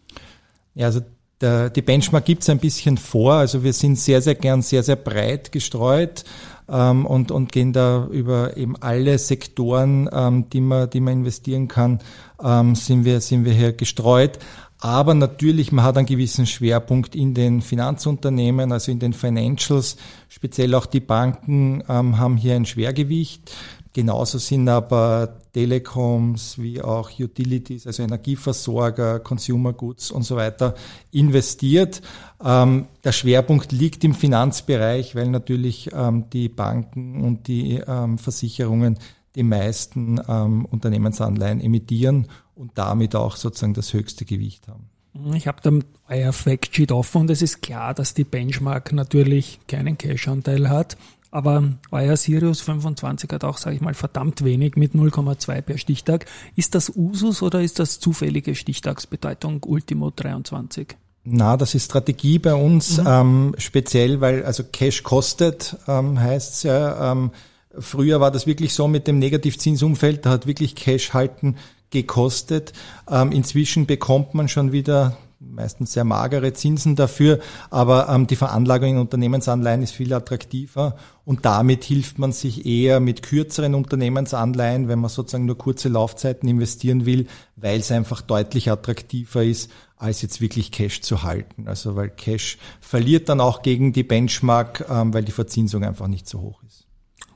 Ja, 0.74 0.86
also 0.86 1.02
der, 1.42 1.70
die 1.70 1.82
Benchmark 1.82 2.24
gibt 2.24 2.42
es 2.42 2.48
ein 2.48 2.58
bisschen 2.58 2.96
vor. 2.96 3.34
Also 3.34 3.62
wir 3.62 3.72
sind 3.72 3.98
sehr, 3.98 4.22
sehr 4.22 4.34
gern 4.34 4.62
sehr, 4.62 4.82
sehr 4.82 4.96
breit 4.96 5.52
gestreut 5.52 6.24
ähm, 6.68 7.04
und, 7.04 7.30
und 7.30 7.52
gehen 7.52 7.72
da 7.72 8.06
über 8.10 8.56
eben 8.56 8.76
alle 8.80 9.18
Sektoren, 9.18 10.08
ähm, 10.12 10.48
die, 10.50 10.60
man, 10.60 10.88
die 10.88 11.00
man 11.00 11.14
investieren 11.14 11.68
kann, 11.68 12.00
ähm, 12.42 12.74
sind, 12.74 13.04
wir, 13.04 13.20
sind 13.20 13.44
wir 13.44 13.52
hier 13.52 13.72
gestreut. 13.72 14.38
Aber 14.78 15.14
natürlich, 15.14 15.70
man 15.70 15.84
hat 15.84 15.96
einen 15.96 16.06
gewissen 16.06 16.44
Schwerpunkt 16.44 17.14
in 17.14 17.34
den 17.34 17.62
Finanzunternehmen, 17.62 18.72
also 18.72 18.90
in 18.90 18.98
den 18.98 19.12
Financials. 19.12 19.96
Speziell 20.28 20.74
auch 20.74 20.86
die 20.86 20.98
Banken 20.98 21.84
ähm, 21.88 22.18
haben 22.18 22.36
hier 22.36 22.56
ein 22.56 22.66
Schwergewicht. 22.66 23.52
Genauso 23.94 24.38
sind 24.38 24.68
aber 24.70 25.36
Telecoms 25.52 26.58
wie 26.58 26.80
auch 26.80 27.10
Utilities, 27.18 27.86
also 27.86 28.02
Energieversorger, 28.02 29.20
Consumer 29.20 29.74
Goods 29.74 30.10
und 30.10 30.22
so 30.22 30.36
weiter 30.36 30.74
investiert. 31.10 32.00
Ähm, 32.42 32.86
der 33.04 33.12
Schwerpunkt 33.12 33.70
liegt 33.70 34.02
im 34.04 34.14
Finanzbereich, 34.14 35.14
weil 35.14 35.28
natürlich 35.28 35.90
ähm, 35.92 36.24
die 36.32 36.48
Banken 36.48 37.22
und 37.22 37.48
die 37.48 37.82
ähm, 37.86 38.16
Versicherungen 38.16 38.98
die 39.34 39.42
meisten 39.42 40.18
Unternehmensanleihen 40.18 41.62
emittieren 41.62 42.28
und 42.54 42.72
damit 42.74 43.16
auch 43.16 43.36
sozusagen 43.36 43.72
das 43.72 43.94
höchste 43.94 44.26
Gewicht 44.26 44.68
haben. 44.68 44.90
Ich 45.34 45.46
habe 45.46 45.58
dann 45.62 45.84
euer 46.06 46.34
Factsheet 46.34 46.92
offen 46.92 47.22
und 47.22 47.30
es 47.30 47.40
ist 47.40 47.62
klar, 47.62 47.94
dass 47.94 48.12
die 48.12 48.24
Benchmark 48.24 48.92
natürlich 48.92 49.58
keinen 49.68 49.96
Cash-Anteil 49.96 50.68
hat 50.68 50.98
Aber 51.32 51.64
euer 51.90 52.16
Sirius 52.18 52.60
25 52.60 53.30
hat 53.32 53.42
auch, 53.42 53.56
sage 53.56 53.74
ich 53.74 53.80
mal, 53.80 53.94
verdammt 53.94 54.44
wenig 54.44 54.76
mit 54.76 54.92
0,2 54.92 55.62
per 55.62 55.78
Stichtag. 55.78 56.26
Ist 56.56 56.74
das 56.74 56.92
Usus 56.94 57.42
oder 57.42 57.62
ist 57.62 57.78
das 57.78 57.98
zufällige 57.98 58.54
Stichtagsbedeutung 58.54 59.62
Ultimo 59.64 60.10
23? 60.14 60.94
Na, 61.24 61.56
das 61.56 61.74
ist 61.74 61.86
Strategie 61.86 62.38
bei 62.38 62.52
uns, 62.52 62.98
mhm. 62.98 63.06
ähm, 63.08 63.54
speziell, 63.56 64.20
weil 64.20 64.44
also 64.44 64.62
Cash 64.62 65.02
kostet, 65.04 65.76
ähm, 65.88 66.20
heißt 66.20 66.64
ja. 66.64 67.12
Ähm, 67.12 67.30
früher 67.78 68.20
war 68.20 68.30
das 68.30 68.46
wirklich 68.46 68.74
so 68.74 68.86
mit 68.86 69.06
dem 69.06 69.18
Negativzinsumfeld, 69.18 70.26
da 70.26 70.30
hat 70.30 70.46
wirklich 70.46 70.74
Cash 70.74 71.14
halten 71.14 71.56
gekostet. 71.88 72.74
Ähm, 73.08 73.32
inzwischen 73.32 73.86
bekommt 73.86 74.34
man 74.34 74.48
schon 74.48 74.72
wieder 74.72 75.16
meistens 75.50 75.92
sehr 75.92 76.04
magere 76.04 76.52
Zinsen 76.52 76.96
dafür, 76.96 77.40
aber 77.70 78.08
ähm, 78.08 78.26
die 78.26 78.36
Veranlagung 78.36 78.90
in 78.90 78.98
Unternehmensanleihen 78.98 79.82
ist 79.82 79.92
viel 79.92 80.12
attraktiver 80.12 80.96
und 81.24 81.44
damit 81.44 81.84
hilft 81.84 82.18
man 82.18 82.32
sich 82.32 82.66
eher 82.66 83.00
mit 83.00 83.22
kürzeren 83.22 83.74
Unternehmensanleihen, 83.74 84.88
wenn 84.88 84.98
man 84.98 85.10
sozusagen 85.10 85.46
nur 85.46 85.58
kurze 85.58 85.88
Laufzeiten 85.88 86.48
investieren 86.48 87.06
will, 87.06 87.26
weil 87.56 87.80
es 87.80 87.92
einfach 87.92 88.22
deutlich 88.22 88.70
attraktiver 88.70 89.44
ist, 89.44 89.70
als 89.96 90.22
jetzt 90.22 90.40
wirklich 90.40 90.72
Cash 90.72 91.00
zu 91.02 91.22
halten. 91.22 91.68
Also 91.68 91.94
weil 91.96 92.10
Cash 92.10 92.58
verliert 92.80 93.28
dann 93.28 93.40
auch 93.40 93.62
gegen 93.62 93.92
die 93.92 94.02
Benchmark, 94.02 94.86
ähm, 94.90 95.14
weil 95.14 95.24
die 95.24 95.32
Verzinsung 95.32 95.84
einfach 95.84 96.08
nicht 96.08 96.28
so 96.28 96.40
hoch 96.40 96.62
ist. 96.64 96.86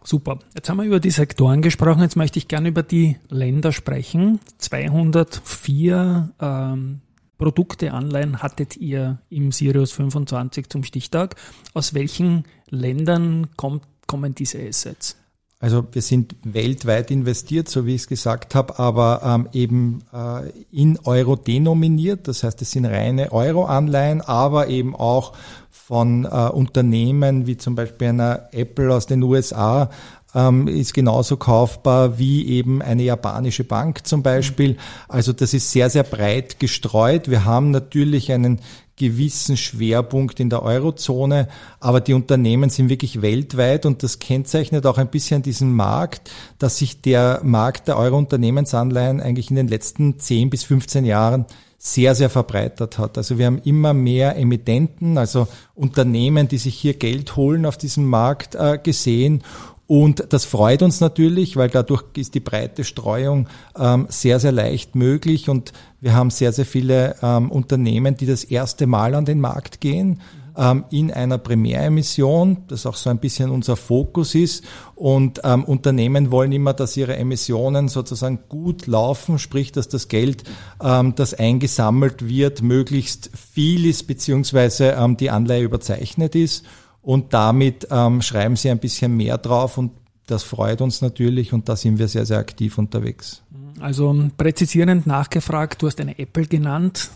Super. 0.03 0.39
Jetzt 0.55 0.69
haben 0.69 0.77
wir 0.77 0.85
über 0.85 1.01
die 1.01 1.11
Sektoren 1.11 1.63
gesprochen. 1.63 2.03
Jetzt 2.03 2.17
möchte 2.17 2.39
ich 2.39 2.47
gerne 2.47 2.69
über 2.69 2.85
die 2.85 3.17
Länder 3.29 3.73
sprechen. 3.73 4.39
204 4.59 6.33
ähm, 6.41 7.01
Produkte, 7.39 7.93
Anleihen 7.93 8.43
hattet 8.43 8.77
ihr 8.77 9.19
im 9.29 9.53
Sirius 9.53 9.93
25 9.93 10.69
zum 10.69 10.85
Stichtag. 10.85 11.37
Aus 11.75 11.95
welchen 11.95 12.45
Ländern 12.71 13.49
kommt, 13.57 13.83
kommen 14.07 14.35
diese 14.35 14.59
Assets? 14.67 15.17
Also 15.59 15.87
wir 15.91 16.03
sind 16.03 16.37
weltweit 16.45 17.11
investiert, 17.11 17.69
so 17.69 17.87
wie 17.87 17.95
ich 17.95 18.03
es 18.03 18.09
gesagt 18.09 18.55
habe, 18.55 18.79
aber 18.79 19.23
ähm, 19.25 19.49
eben 19.53 20.05
äh, 20.13 20.51
in 20.71 20.99
Euro 21.05 21.35
denominiert. 21.35 22.29
Das 22.29 22.43
heißt, 22.43 22.61
es 22.61 22.73
sind 22.73 22.85
reine 22.85 23.33
Euro-Anleihen, 23.33 24.21
aber 24.21 24.69
eben 24.69 24.95
auch 24.95 25.33
von 25.71 26.25
äh, 26.25 26.29
Unternehmen 26.29 27.47
wie 27.47 27.57
zum 27.57 27.75
Beispiel 27.75 28.09
einer 28.09 28.49
Apple 28.53 28.95
aus 28.95 29.07
den 29.07 29.23
USA 29.23 29.89
ähm, 30.37 30.69
ist 30.69 30.93
genauso 30.93 31.39
kaufbar 31.39 32.19
wie 32.19 32.47
eben 32.47 32.83
eine 32.83 33.03
japanische 33.03 33.65
Bank 33.65 34.07
zum 34.07 34.23
Beispiel. 34.23 34.77
Also 35.09 35.33
das 35.33 35.55
ist 35.55 35.73
sehr, 35.73 35.89
sehr 35.89 36.03
breit 36.03 36.61
gestreut. 36.61 37.31
Wir 37.31 37.47
haben 37.47 37.71
natürlich 37.71 38.31
einen 38.31 38.61
gewissen 38.97 39.57
Schwerpunkt 39.57 40.39
in 40.39 40.51
der 40.51 40.63
Eurozone, 40.63 41.49
aber 41.81 42.01
die 42.01 42.15
Unternehmen 42.15 42.71
sind 42.71 42.89
wirklich 42.89 43.23
weltweit 43.23 43.87
und 43.87 44.03
das 44.03 44.19
kennzeichnet 44.19 44.87
auch 44.87 44.99
ein 44.99 45.09
bisschen 45.09 45.43
diesen 45.43 45.75
Markt, 45.75 46.31
dass 46.59 46.79
sich 46.79 47.01
der 47.01 47.41
Markt 47.43 47.89
der 47.89 47.99
Euro-Unternehmensanleihen 47.99 49.21
eigentlich 49.21 49.51
in 49.51 49.57
den 49.57 49.69
letzten 49.69 50.19
10 50.19 50.51
bis 50.51 50.65
15 50.65 51.05
Jahren 51.05 51.47
sehr, 51.79 52.15
sehr 52.15 52.31
verbreitert 52.31 52.99
hat. 52.99 53.19
Also 53.19 53.39
wir 53.39 53.47
haben 53.47 53.61
immer 53.65 53.93
mehr 53.93 54.37
Emittenten, 54.37 55.19
also 55.19 55.47
Unternehmen, 55.75 56.49
die 56.49 56.59
sich 56.59 56.75
hier 56.75 56.95
Geld 56.95 57.37
holen 57.37 57.67
auf 57.67 57.77
diesem 57.77 58.07
Markt 58.07 58.55
äh, 58.55 58.79
gesehen. 58.83 59.43
Und 59.87 60.27
das 60.31 60.45
freut 60.45 60.83
uns 60.83 61.01
natürlich, 61.01 61.57
weil 61.57 61.71
dadurch 61.71 62.05
ist 62.17 62.35
die 62.35 62.41
breite 62.41 62.83
Streuung 62.83 63.49
ähm, 63.79 64.07
sehr, 64.09 64.41
sehr 64.41 64.53
leicht 64.53 64.97
möglich. 64.97 65.49
Und 65.49 65.73
wir 66.01 66.15
haben 66.15 66.31
sehr, 66.31 66.53
sehr 66.53 66.67
viele 66.67 67.17
ähm, 67.23 67.51
Unternehmen, 67.51 68.17
die 68.17 68.27
das 68.27 68.43
erste 68.45 68.87
Mal 68.87 69.15
an 69.15 69.25
den 69.25 69.41
Markt 69.41 69.81
gehen 69.81 70.21
ähm, 70.57 70.85
in 70.91 71.13
einer 71.13 71.39
Primäremission, 71.39 72.65
das 72.69 72.87
auch 72.87 72.97
so 72.97 73.11
ein 73.11 73.19
bisschen 73.19 73.51
unser 73.51 73.77
Fokus 73.77 74.35
ist. 74.35 74.65
Und 74.95 75.41
ähm, 75.45 75.65
Unternehmen 75.65 76.31
wollen 76.31 76.53
immer, 76.53 76.73
dass 76.73 76.97
ihre 76.97 77.17
Emissionen 77.17 77.89
sozusagen 77.89 78.41
gut 78.49 78.87
laufen, 78.87 79.39
sprich, 79.39 79.73
dass 79.73 79.89
das 79.89 80.09
Geld, 80.09 80.45
ähm, 80.83 81.15
das 81.15 81.35
eingesammelt 81.35 82.27
wird, 82.27 82.63
möglichst 82.63 83.31
viel 83.37 83.87
ist, 83.87 84.07
beziehungsweise 84.07 84.97
ähm, 84.99 85.17
die 85.17 85.31
Anleihe 85.31 85.63
überzeichnet 85.63 86.35
ist. 86.35 86.65
Und 87.07 87.33
damit 87.33 87.87
ähm, 87.93 88.21
schreiben 88.21 88.57
sie 88.57 88.69
ein 88.69 88.81
bisschen 88.81 89.17
mehr 89.17 89.39
drauf 89.39 89.79
und 89.79 89.93
das 90.27 90.43
freut 90.43 90.81
uns 90.81 91.03
natürlich 91.03 91.53
und 91.53 91.69
da 91.69 91.77
sind 91.77 92.01
wir 92.01 92.09
sehr, 92.09 92.27
sehr 92.27 92.39
aktiv 92.39 92.79
unterwegs. 92.79 93.45
Also 93.79 94.29
präzisierend 94.37 95.07
nachgefragt, 95.07 95.81
du 95.81 95.87
hast 95.87 96.01
eine 96.01 96.19
Apple 96.19 96.47
genannt, 96.47 97.11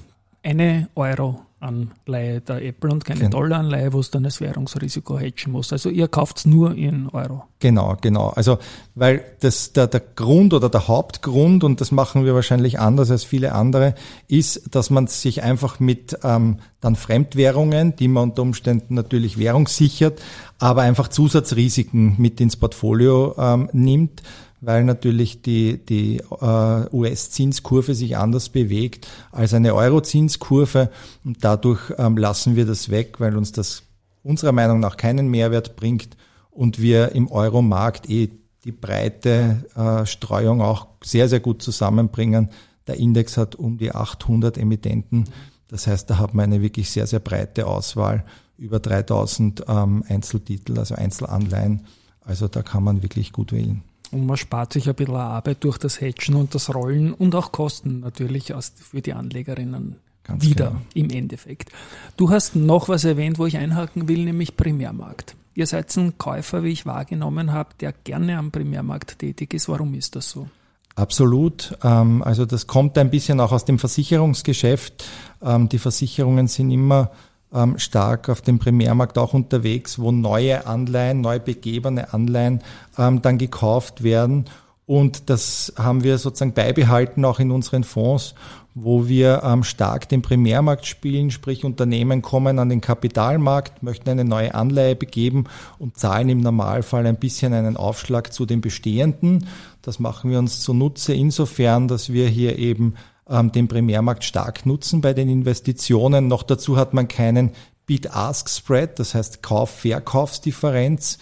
eine 0.44 0.88
Euro 0.94 1.40
Anleihe 1.60 2.40
der 2.40 2.64
Apple 2.64 2.90
und 2.90 3.04
keine 3.04 3.20
genau. 3.20 3.38
Dollaranleihe, 3.38 3.92
wo 3.92 4.00
es 4.00 4.10
dann 4.10 4.22
das 4.22 4.40
Währungsrisiko 4.40 5.18
hedgen 5.18 5.52
muss. 5.52 5.72
Also 5.72 5.90
ihr 5.90 6.08
kauft 6.08 6.38
es 6.38 6.46
nur 6.46 6.74
in 6.74 7.08
Euro. 7.08 7.44
Genau, 7.58 7.96
genau. 8.00 8.28
Also 8.30 8.58
weil 8.94 9.22
das 9.40 9.74
der, 9.74 9.86
der 9.86 10.00
Grund 10.00 10.54
oder 10.54 10.70
der 10.70 10.88
Hauptgrund, 10.88 11.62
und 11.62 11.80
das 11.82 11.92
machen 11.92 12.24
wir 12.24 12.34
wahrscheinlich 12.34 12.80
anders 12.80 13.10
als 13.10 13.24
viele 13.24 13.52
andere, 13.52 13.94
ist, 14.26 14.74
dass 14.74 14.88
man 14.88 15.06
sich 15.06 15.42
einfach 15.42 15.80
mit 15.80 16.18
ähm, 16.24 16.60
dann 16.80 16.96
Fremdwährungen, 16.96 17.94
die 17.94 18.08
man 18.08 18.30
unter 18.30 18.42
Umständen 18.42 18.94
natürlich 18.94 19.38
währungssichert, 19.38 20.20
aber 20.58 20.82
einfach 20.82 21.08
Zusatzrisiken 21.08 22.14
mit 22.16 22.40
ins 22.40 22.56
Portfolio 22.56 23.34
ähm, 23.38 23.68
nimmt 23.72 24.22
weil 24.60 24.84
natürlich 24.84 25.42
die, 25.42 25.78
die 25.84 26.18
äh, 26.18 26.94
US-Zinskurve 26.94 27.94
sich 27.94 28.16
anders 28.16 28.50
bewegt 28.50 29.08
als 29.32 29.54
eine 29.54 29.74
Euro-Zinskurve. 29.74 30.90
Und 31.24 31.44
dadurch 31.44 31.80
ähm, 31.98 32.16
lassen 32.16 32.56
wir 32.56 32.66
das 32.66 32.90
weg, 32.90 33.20
weil 33.20 33.36
uns 33.36 33.52
das 33.52 33.82
unserer 34.22 34.52
Meinung 34.52 34.80
nach 34.80 34.96
keinen 34.96 35.28
Mehrwert 35.28 35.76
bringt 35.76 36.16
und 36.50 36.80
wir 36.80 37.12
im 37.12 37.30
Euro-Markt 37.30 38.10
eh 38.10 38.30
die 38.64 38.72
breite 38.72 39.64
äh, 39.74 40.04
Streuung 40.04 40.60
auch 40.60 40.88
sehr, 41.02 41.28
sehr 41.28 41.40
gut 41.40 41.62
zusammenbringen. 41.62 42.50
Der 42.86 42.96
Index 42.96 43.38
hat 43.38 43.54
um 43.54 43.78
die 43.78 43.94
800 43.94 44.58
Emittenten. 44.58 45.24
Das 45.68 45.86
heißt, 45.86 46.10
da 46.10 46.18
hat 46.18 46.34
man 46.34 46.44
eine 46.44 46.60
wirklich 46.60 46.90
sehr, 46.90 47.06
sehr 47.06 47.20
breite 47.20 47.66
Auswahl, 47.66 48.24
über 48.58 48.80
3000 48.80 49.64
ähm, 49.68 50.04
Einzeltitel, 50.06 50.78
also 50.78 50.94
Einzelanleihen. 50.94 51.86
Also 52.20 52.48
da 52.48 52.62
kann 52.62 52.84
man 52.84 53.02
wirklich 53.02 53.32
gut 53.32 53.52
wählen. 53.52 53.82
Und 54.12 54.26
man 54.26 54.36
spart 54.36 54.72
sich 54.72 54.88
ein 54.88 54.94
bisschen 54.94 55.14
Arbeit 55.14 55.62
durch 55.62 55.78
das 55.78 56.00
Hedgen 56.00 56.34
und 56.34 56.54
das 56.54 56.74
Rollen 56.74 57.14
und 57.14 57.34
auch 57.34 57.52
Kosten 57.52 58.00
natürlich 58.00 58.52
für 58.74 59.02
die 59.02 59.12
Anlegerinnen 59.12 59.96
Ganz 60.24 60.44
wieder 60.44 60.68
genau. 60.68 60.80
im 60.94 61.10
Endeffekt. 61.10 61.70
Du 62.16 62.30
hast 62.30 62.56
noch 62.56 62.88
was 62.88 63.04
erwähnt, 63.04 63.38
wo 63.38 63.46
ich 63.46 63.56
einhaken 63.56 64.08
will, 64.08 64.24
nämlich 64.24 64.56
Primärmarkt. 64.56 65.36
Ihr 65.54 65.66
seid 65.66 65.94
ein 65.96 66.16
Käufer, 66.18 66.62
wie 66.62 66.70
ich 66.70 66.86
wahrgenommen 66.86 67.52
habe, 67.52 67.70
der 67.80 67.92
gerne 67.92 68.38
am 68.38 68.50
Primärmarkt 68.50 69.18
tätig 69.18 69.54
ist. 69.54 69.68
Warum 69.68 69.94
ist 69.94 70.16
das 70.16 70.30
so? 70.30 70.48
Absolut. 70.94 71.76
Ähm, 71.82 72.22
also 72.22 72.46
das 72.46 72.66
kommt 72.66 72.98
ein 72.98 73.10
bisschen 73.10 73.40
auch 73.40 73.52
aus 73.52 73.64
dem 73.64 73.78
Versicherungsgeschäft. 73.78 75.04
Ähm, 75.42 75.68
die 75.68 75.78
Versicherungen 75.78 76.46
sind 76.48 76.70
immer 76.70 77.10
ähm, 77.54 77.78
stark 77.78 78.28
auf 78.28 78.40
dem 78.40 78.58
Primärmarkt 78.58 79.18
auch 79.18 79.34
unterwegs, 79.34 79.98
wo 79.98 80.12
neue 80.12 80.66
Anleihen, 80.66 81.20
neu 81.20 81.38
begebene 81.38 82.12
Anleihen 82.12 82.62
ähm, 82.98 83.22
dann 83.22 83.38
gekauft 83.38 84.02
werden. 84.02 84.46
Und 84.86 85.30
das 85.30 85.72
haben 85.76 86.02
wir 86.02 86.18
sozusagen 86.18 86.52
beibehalten 86.52 87.24
auch 87.24 87.38
in 87.38 87.52
unseren 87.52 87.84
Fonds, 87.84 88.34
wo 88.74 89.08
wir 89.08 89.42
ähm, 89.44 89.62
stark 89.62 90.08
den 90.08 90.22
Primärmarkt 90.22 90.86
spielen, 90.86 91.30
sprich 91.30 91.64
Unternehmen 91.64 92.22
kommen 92.22 92.58
an 92.58 92.68
den 92.68 92.80
Kapitalmarkt, 92.80 93.82
möchten 93.82 94.08
eine 94.10 94.24
neue 94.24 94.54
Anleihe 94.54 94.96
begeben 94.96 95.44
und 95.78 95.96
zahlen 95.96 96.28
im 96.28 96.40
Normalfall 96.40 97.06
ein 97.06 97.16
bisschen 97.16 97.52
einen 97.52 97.76
Aufschlag 97.76 98.32
zu 98.32 98.46
den 98.46 98.60
bestehenden. 98.60 99.46
Das 99.82 99.98
machen 99.98 100.30
wir 100.30 100.38
uns 100.38 100.60
zunutze 100.60 101.14
insofern, 101.14 101.88
dass 101.88 102.12
wir 102.12 102.28
hier 102.28 102.58
eben 102.58 102.94
ähm, 103.30 103.52
den 103.52 103.68
Primärmarkt 103.68 104.24
stark 104.24 104.66
nutzen 104.66 105.00
bei 105.00 105.14
den 105.14 105.28
Investitionen. 105.28 106.28
Noch 106.28 106.42
dazu 106.42 106.76
hat 106.76 106.92
man 106.92 107.08
keinen 107.08 107.52
Bid-Ask-Spread, 107.86 108.98
das 108.98 109.14
heißt 109.14 109.42
Kauf-Verkaufsdifferenz 109.42 111.18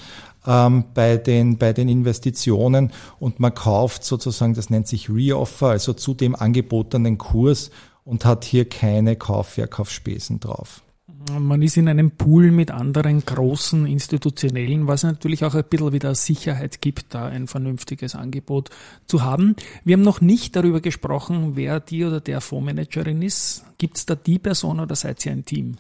ähm, 0.47 0.85
bei, 0.95 1.17
den, 1.17 1.59
bei 1.59 1.73
den 1.73 1.89
Investitionen 1.89 2.93
und 3.19 3.41
man 3.41 3.55
kauft 3.55 4.05
sozusagen, 4.05 4.55
das 4.55 4.71
nennt 4.71 4.89
sich 4.89 5.09
Reoffer, 5.09 5.69
also 5.69 5.93
zu 5.93 6.15
dem 6.15 6.35
angebotenen 6.35 7.19
Kurs 7.19 7.71
und 8.05 8.25
hat 8.25 8.45
hier 8.45 8.69
keine 8.69 9.17
Kauf-Verkaufsspesen 9.17 10.41
drauf. 10.41 10.83
Man 11.31 11.63
ist 11.63 11.77
in 11.77 11.89
einem 11.89 12.13
Pool 12.13 12.51
mit 12.51 12.71
anderen 12.71 13.25
großen 13.25 13.87
institutionellen, 13.87 14.87
was 14.87 15.03
natürlich 15.03 15.45
auch 15.45 15.55
ein 15.55 15.65
bisschen 15.65 15.93
wieder 15.93 16.15
Sicherheit 16.15 16.81
gibt, 16.81 17.15
da 17.15 17.27
ein 17.27 17.47
vernünftiges 17.47 18.15
Angebot 18.15 18.71
zu 19.07 19.23
haben. 19.23 19.57
Wir 19.85 19.95
haben 19.95 20.03
noch 20.03 20.21
nicht 20.21 20.57
darüber 20.57 20.81
gesprochen, 20.81 21.53
wer 21.55 21.81
die 21.81 22.05
oder 22.05 22.21
der 22.21 22.41
Fondsmanagerin 22.41 23.23
ist. 23.23 23.65
Gibt 23.79 23.99
es 23.99 24.07
da 24.07 24.15
die 24.15 24.39
Person 24.39 24.81
oder 24.81 24.97
seid 24.97 25.25
ihr 25.27 25.33
ein 25.33 25.45
Team? 25.45 25.77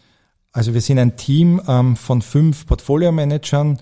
Also 0.52 0.74
wir 0.74 0.80
sind 0.80 0.98
ein 0.98 1.16
Team 1.16 1.60
ähm, 1.68 1.96
von 1.96 2.22
fünf 2.22 2.66
Portfolio-Managern 2.66 3.78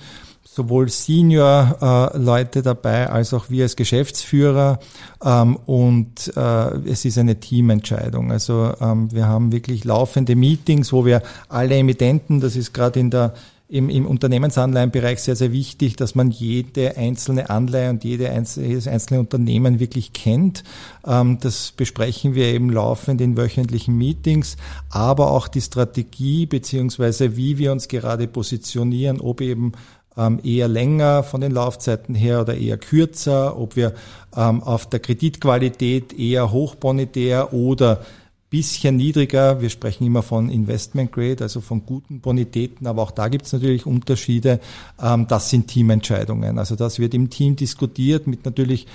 sowohl 0.47 0.89
Senior-Leute 0.89 2.59
äh, 2.61 2.63
dabei 2.63 3.11
als 3.11 3.35
auch 3.35 3.51
wir 3.51 3.65
als 3.65 3.77
Geschäftsführer 3.77 4.79
ähm, 5.23 5.57
und 5.67 6.33
äh, 6.37 6.41
es 6.89 7.05
ist 7.05 7.19
eine 7.19 7.41
Teamentscheidung. 7.41 8.31
Also 8.31 8.73
ähm, 8.81 9.13
wir 9.13 9.27
haben 9.27 9.53
wirklich 9.53 9.85
laufende 9.85 10.37
Meetings, 10.37 10.93
wo 10.93 11.05
wir 11.05 11.23
alle 11.49 11.77
Emittenten, 11.77 12.41
das 12.41 12.57
ist 12.57 12.73
gerade 12.73 13.01
in 13.01 13.11
der 13.11 13.35
im, 13.69 13.91
im 13.91 14.07
Unternehmensanleihenbereich 14.07 15.21
sehr, 15.21 15.35
sehr 15.35 15.51
wichtig, 15.51 15.97
dass 15.97 16.15
man 16.15 16.31
jede 16.31 16.97
einzelne 16.97 17.51
Anleihe 17.51 17.91
und 17.91 18.05
jede 18.05 18.31
einzelne, 18.31 18.69
jedes 18.69 18.87
einzelne 18.87 19.19
Unternehmen 19.19 19.81
wirklich 19.81 20.13
kennt. 20.13 20.63
Ähm, 21.05 21.39
das 21.41 21.73
besprechen 21.73 22.35
wir 22.37 22.47
eben 22.47 22.71
laufend 22.71 23.21
in 23.21 23.37
wöchentlichen 23.37 23.99
Meetings, 23.99 24.57
aber 24.89 25.33
auch 25.33 25.49
die 25.49 25.61
Strategie 25.61 26.47
beziehungsweise 26.47 27.37
wie 27.37 27.59
wir 27.59 27.73
uns 27.73 27.89
gerade 27.89 28.29
positionieren, 28.29 29.21
ob 29.21 29.41
eben 29.41 29.73
ähm, 30.17 30.41
eher 30.43 30.69
länger 30.69 31.23
von 31.23 31.41
den 31.41 31.53
Laufzeiten 31.53 32.15
her 32.15 32.41
oder 32.41 32.57
eher 32.57 32.79
kürzer, 32.79 33.59
ob 33.59 33.77
wir 33.77 33.95
ähm, 34.37 34.63
auf 34.63 34.89
der 34.89 35.01
Kreditqualität 35.01 36.19
eher 36.19 36.53
hochbonitär 36.53 37.53
oder 37.53 38.01
bisschen 38.49 38.97
niedriger. 38.97 39.61
Wir 39.61 39.71
sprechen 39.71 40.07
immer 40.07 40.23
von 40.23 40.49
Investment 40.49 41.11
Grade, 41.11 41.43
also 41.43 41.61
von 41.61 41.85
guten 41.85 42.21
Bonitäten, 42.21 42.87
aber 42.87 43.03
auch 43.03 43.11
da 43.11 43.29
gibt 43.29 43.47
es 43.47 43.53
natürlich 43.53 43.87
Unterschiede. 43.87 44.61
Ähm, 45.03 45.27
das 45.27 45.51
sind 45.51 45.69
Teamentscheidungen. 45.69 46.59
Also 46.59 46.77
das 46.77 46.99
wird 46.99 47.13
im 47.15 47.29
Team 47.29 47.57
diskutiert 47.57 48.27
mit 48.27 48.45
natürlich 48.45 48.87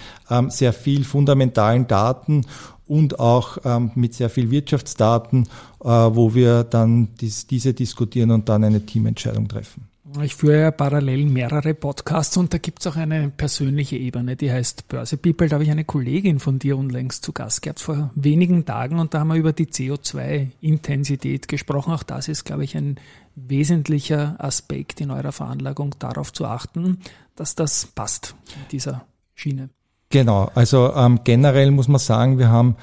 sehr 0.48 0.74
viel 0.74 1.04
fundamentalen 1.04 1.88
Daten 1.88 2.46
und 2.88 3.20
auch 3.20 3.58
mit 3.96 4.14
sehr 4.14 4.30
viel 4.30 4.52
Wirtschaftsdaten, 4.52 5.48
äh, 5.82 5.88
wo 5.88 6.34
wir 6.34 6.64
dann 6.64 7.10
diese 7.18 7.74
diskutieren 7.74 8.32
und 8.32 8.50
dann 8.50 8.64
eine 8.64 8.86
Teamentscheidung 8.86 9.48
treffen. 9.48 9.91
Ich 10.20 10.36
führe 10.36 10.60
ja 10.60 10.72
parallel 10.72 11.26
mehrere 11.26 11.74
Podcasts 11.74 12.36
und 12.36 12.54
da 12.54 12.58
gibt's 12.58 12.86
auch 12.86 12.98
eine 12.98 13.30
persönliche 13.30 13.96
Ebene, 13.96 14.36
die 14.36 14.52
heißt 14.52 14.88
Börse 14.90 15.16
People. 15.16 15.48
Da 15.48 15.56
habe 15.56 15.64
ich 15.64 15.72
eine 15.72 15.86
Kollegin 15.86 16.40
von 16.40 16.60
dir 16.60 16.78
unlängst 16.78 17.24
zu 17.24 17.32
Gast 17.32 17.62
gehabt 17.62 17.80
vor 17.80 18.12
wenigen 18.16 18.66
Tagen 18.66 19.00
und 19.00 19.14
da 19.14 19.20
haben 19.20 19.30
wir 19.30 19.36
über 19.36 19.54
die 19.54 19.68
CO2-Intensität 19.68 21.48
gesprochen. 21.48 21.94
Auch 21.94 22.04
das 22.04 22.28
ist, 22.28 22.44
glaube 22.44 22.64
ich, 22.64 22.76
ein 22.76 23.00
wesentlicher 23.36 24.36
Aspekt 24.40 25.00
in 25.00 25.12
eurer 25.12 25.32
Veranlagung, 25.32 25.96
darauf 25.98 26.34
zu 26.34 26.46
achten, 26.46 27.00
dass 27.36 27.56
das 27.56 27.86
passt 27.86 28.36
in 28.48 28.68
dieser 28.72 29.06
Schiene. 29.34 29.70
Genau, 30.10 30.52
also 30.56 30.94
ähm, 30.94 31.22
generell 31.24 31.72
muss 31.72 31.88
man 31.88 32.00
sagen, 32.00 32.38
wir 32.38 32.50
haben 32.50 32.76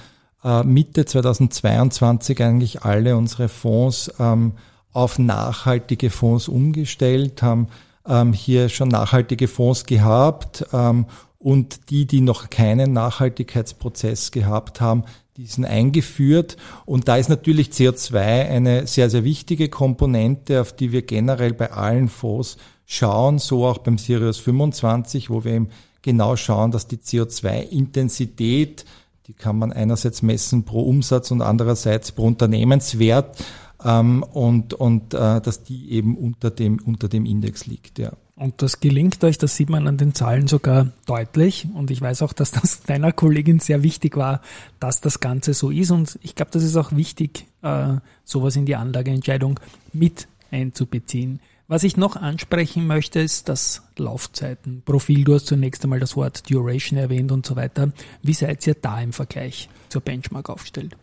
äh, 0.43 0.63
Mitte 0.63 1.05
2022 1.05 2.43
eigentlich 2.43 2.83
alle 2.83 3.17
unsere 3.17 3.49
Fonds 3.49 4.11
ähm, 4.19 4.53
auf 4.99 5.21
nachhaltige 5.21 6.11
Fonds 6.11 6.49
umgestellt, 6.49 7.41
haben 7.41 7.69
ähm, 8.05 8.33
hier 8.33 8.69
schon 8.69 8.89
nachhaltige 8.89 9.47
Fonds 9.47 9.87
gehabt 9.87 10.67
ähm, 10.73 11.07
und 11.39 11.91
die, 11.91 12.05
die 12.05 12.21
noch 12.21 12.51
keinen 12.51 12.95
Nachhaltigkeitsprozess 12.95 14.33
gehabt 14.33 14.81
haben, 14.81 15.05
diesen 15.37 15.65
eingeführt. 15.65 16.57
Und 16.85 17.07
da 17.07 17.17
ist 17.17 17.29
natürlich 17.29 17.69
CO2 17.69 18.17
eine 18.17 18.89
sehr, 18.89 19.09
sehr 19.09 19.23
wichtige 19.23 19.69
Komponente, 19.69 20.61
auf 20.61 20.73
die 20.73 20.91
wir 20.91 21.03
generell 21.03 21.55
bei 21.55 21.71
allen 21.71 22.09
Fonds 22.09 22.57
schauen, 22.85 23.39
so 23.39 23.67
auch 23.67 23.79
beim 23.79 23.99
Sirius 23.99 24.39
25, 24.39 25.31
wo 25.31 25.45
wir 25.45 25.53
eben 25.53 25.69
genau 26.03 26.35
schauen, 26.35 26.73
dass 26.73 26.89
die 26.89 26.97
CO2-Intensität, 26.97 28.85
die 29.29 29.35
kann 29.35 29.59
man 29.59 29.73
einerseits 29.73 30.23
messen 30.23 30.65
pro 30.65 30.83
Umsatz 30.83 31.31
und 31.31 31.41
andererseits 31.41 32.11
pro 32.11 32.25
Unternehmenswert, 32.25 33.37
ähm, 33.85 34.23
und, 34.23 34.75
und 34.75 35.15
äh, 35.15 35.41
dass 35.41 35.63
die 35.63 35.93
eben 35.93 36.17
unter 36.17 36.51
dem, 36.51 36.79
unter 36.85 37.09
dem 37.09 37.27
Index 37.27 37.67
liegt. 37.67 37.99
Ja. 37.99 38.13
Und 38.37 38.63
das 38.63 38.79
gelingt 38.79 39.23
euch, 39.25 39.37
das 39.37 39.57
sieht 39.57 39.69
man 39.69 39.89
an 39.89 39.97
den 39.97 40.15
Zahlen 40.15 40.47
sogar 40.47 40.93
deutlich. 41.07 41.67
Und 41.75 41.91
ich 41.91 42.01
weiß 42.01 42.23
auch, 42.23 42.33
dass 42.33 42.53
das 42.53 42.83
deiner 42.87 43.13
Kollegin 43.13 43.59
sehr 43.59 43.83
wichtig 43.83 44.17
war, 44.17 44.43
dass 44.79 45.01
das 45.01 45.21
Ganze 45.21 45.55
so 45.55 45.71
ist. 45.71 45.91
Und 45.91 46.19
ich 46.23 46.35
glaube, 46.35 46.53
das 46.53 46.63
ist 46.63 46.77
auch 46.77 46.93
wichtig, 46.93 47.47
äh, 47.63 47.97
sowas 48.25 48.55
in 48.57 48.67
die 48.67 48.77
Anlageentscheidung 48.77 49.59
mit 49.93 50.29
einzubeziehen. 50.51 51.41
Was 51.67 51.83
ich 51.83 51.99
noch 51.99 52.17
ansprechen 52.17 52.87
möchte, 52.87 53.21
ist 53.21 53.49
das 53.49 53.83
Laufzeitenprofil. 53.99 55.25
Du 55.25 55.35
hast 55.35 55.47
zunächst 55.47 55.83
einmal 55.85 56.01
das 56.01 56.17
Wort 56.17 56.49
Duration 56.49 56.99
erwähnt 56.99 57.31
und 57.31 57.45
so 57.45 57.57
weiter. 57.57 57.93
Wie 58.23 58.33
seid 58.33 58.67
ihr 58.67 58.75
da 58.75 59.01
im 59.03 59.13
Vergleich 59.13 59.69
zur 59.91 60.01
Benchmark 60.01 60.49
aufgestellt? 60.49 60.97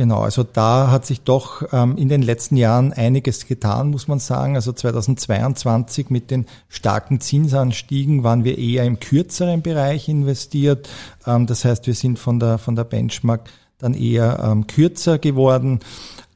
Genau, 0.00 0.20
also 0.22 0.44
da 0.44 0.90
hat 0.90 1.04
sich 1.04 1.20
doch 1.24 1.62
ähm, 1.74 1.98
in 1.98 2.08
den 2.08 2.22
letzten 2.22 2.56
Jahren 2.56 2.94
einiges 2.94 3.46
getan, 3.46 3.90
muss 3.90 4.08
man 4.08 4.18
sagen. 4.18 4.56
Also 4.56 4.72
2022 4.72 6.08
mit 6.08 6.30
den 6.30 6.46
starken 6.70 7.20
Zinsanstiegen 7.20 8.24
waren 8.24 8.42
wir 8.42 8.56
eher 8.56 8.84
im 8.84 8.98
kürzeren 8.98 9.60
Bereich 9.60 10.08
investiert. 10.08 10.88
Ähm, 11.26 11.46
das 11.46 11.66
heißt, 11.66 11.86
wir 11.86 11.92
sind 11.92 12.18
von 12.18 12.40
der, 12.40 12.56
von 12.56 12.76
der 12.76 12.84
Benchmark 12.84 13.50
dann 13.76 13.92
eher 13.92 14.42
ähm, 14.42 14.66
kürzer 14.66 15.18
geworden. 15.18 15.80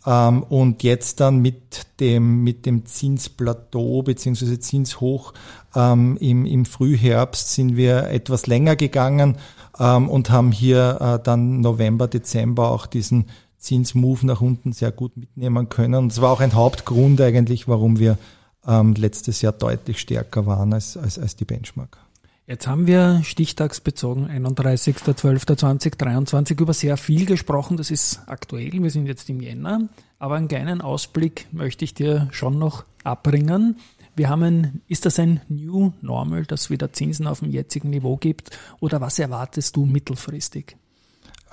Ähm, 0.07 0.43
und 0.43 0.83
jetzt 0.83 1.21
dann 1.21 1.39
mit 1.39 1.87
dem, 2.01 2.45
mit 2.45 2.67
dem 2.67 2.85
Zinsplateau 2.85 4.03
beziehungsweise 4.03 4.59
Zinshoch 4.59 5.33
ähm, 5.75 6.19
im, 6.21 6.45
im 6.45 6.67
Frühherbst 6.67 7.55
sind 7.55 7.79
wir 7.79 8.11
etwas 8.11 8.47
länger 8.47 8.77
gegangen 8.77 9.39
ähm, 9.79 10.11
und 10.11 10.29
haben 10.29 10.53
hier 10.53 10.99
äh, 11.01 11.25
dann 11.25 11.61
November, 11.61 12.09
Dezember 12.09 12.71
auch 12.71 12.85
diesen 12.87 13.27
Zinsmove 13.65 14.25
nach 14.25 14.41
unten 14.41 14.73
sehr 14.73 14.93
gut 14.93 15.17
mitnehmen 15.17 15.69
können. 15.69 15.95
Und 15.95 16.13
es 16.13 16.21
war 16.21 16.31
auch 16.31 16.41
ein 16.41 16.55
Hauptgrund 16.55 17.21
eigentlich, 17.21 17.67
warum 17.67 17.99
wir 17.99 18.17
ähm, 18.67 18.95
letztes 18.95 19.43
Jahr 19.43 19.53
deutlich 19.53 20.01
stärker 20.01 20.47
waren 20.47 20.73
als, 20.73 20.97
als, 20.97 21.19
als 21.19 21.37
die 21.37 21.45
Benchmark. 21.45 21.99
Jetzt 22.47 22.67
haben 22.67 22.87
wir 22.87 23.23
stichtagsbezogen 23.25 24.29
31.12.2023 24.29 26.61
über 26.61 26.75
sehr 26.75 26.99
viel 26.99 27.25
gesprochen. 27.25 27.79
Das 27.79 27.91
ist 27.91 28.21
aktuell. 28.27 28.73
Wir 28.73 28.91
sind 28.91 29.07
jetzt 29.07 29.31
im 29.31 29.41
Jänner. 29.41 29.89
Aber 30.19 30.35
einen 30.35 30.49
kleinen 30.49 30.83
Ausblick 30.83 31.47
möchte 31.53 31.87
ich 31.87 31.95
dir 31.95 32.29
schon 32.33 32.59
noch 32.59 32.85
abbringen. 33.03 33.79
Wir 34.15 34.29
haben 34.29 34.43
ein, 34.43 34.83
ist 34.89 35.07
das 35.07 35.19
ein 35.19 35.41
New 35.49 35.93
Normal, 36.03 36.45
dass 36.45 36.69
wieder 36.69 36.93
Zinsen 36.93 37.27
auf 37.27 37.41
dem 37.41 37.51
jetzigen 37.51 37.89
Niveau 37.91 38.19
gibt? 38.19 38.51
Oder 38.79 39.01
was 39.01 39.19
erwartest 39.19 39.75
du 39.77 39.87
mittelfristig? 39.87 40.77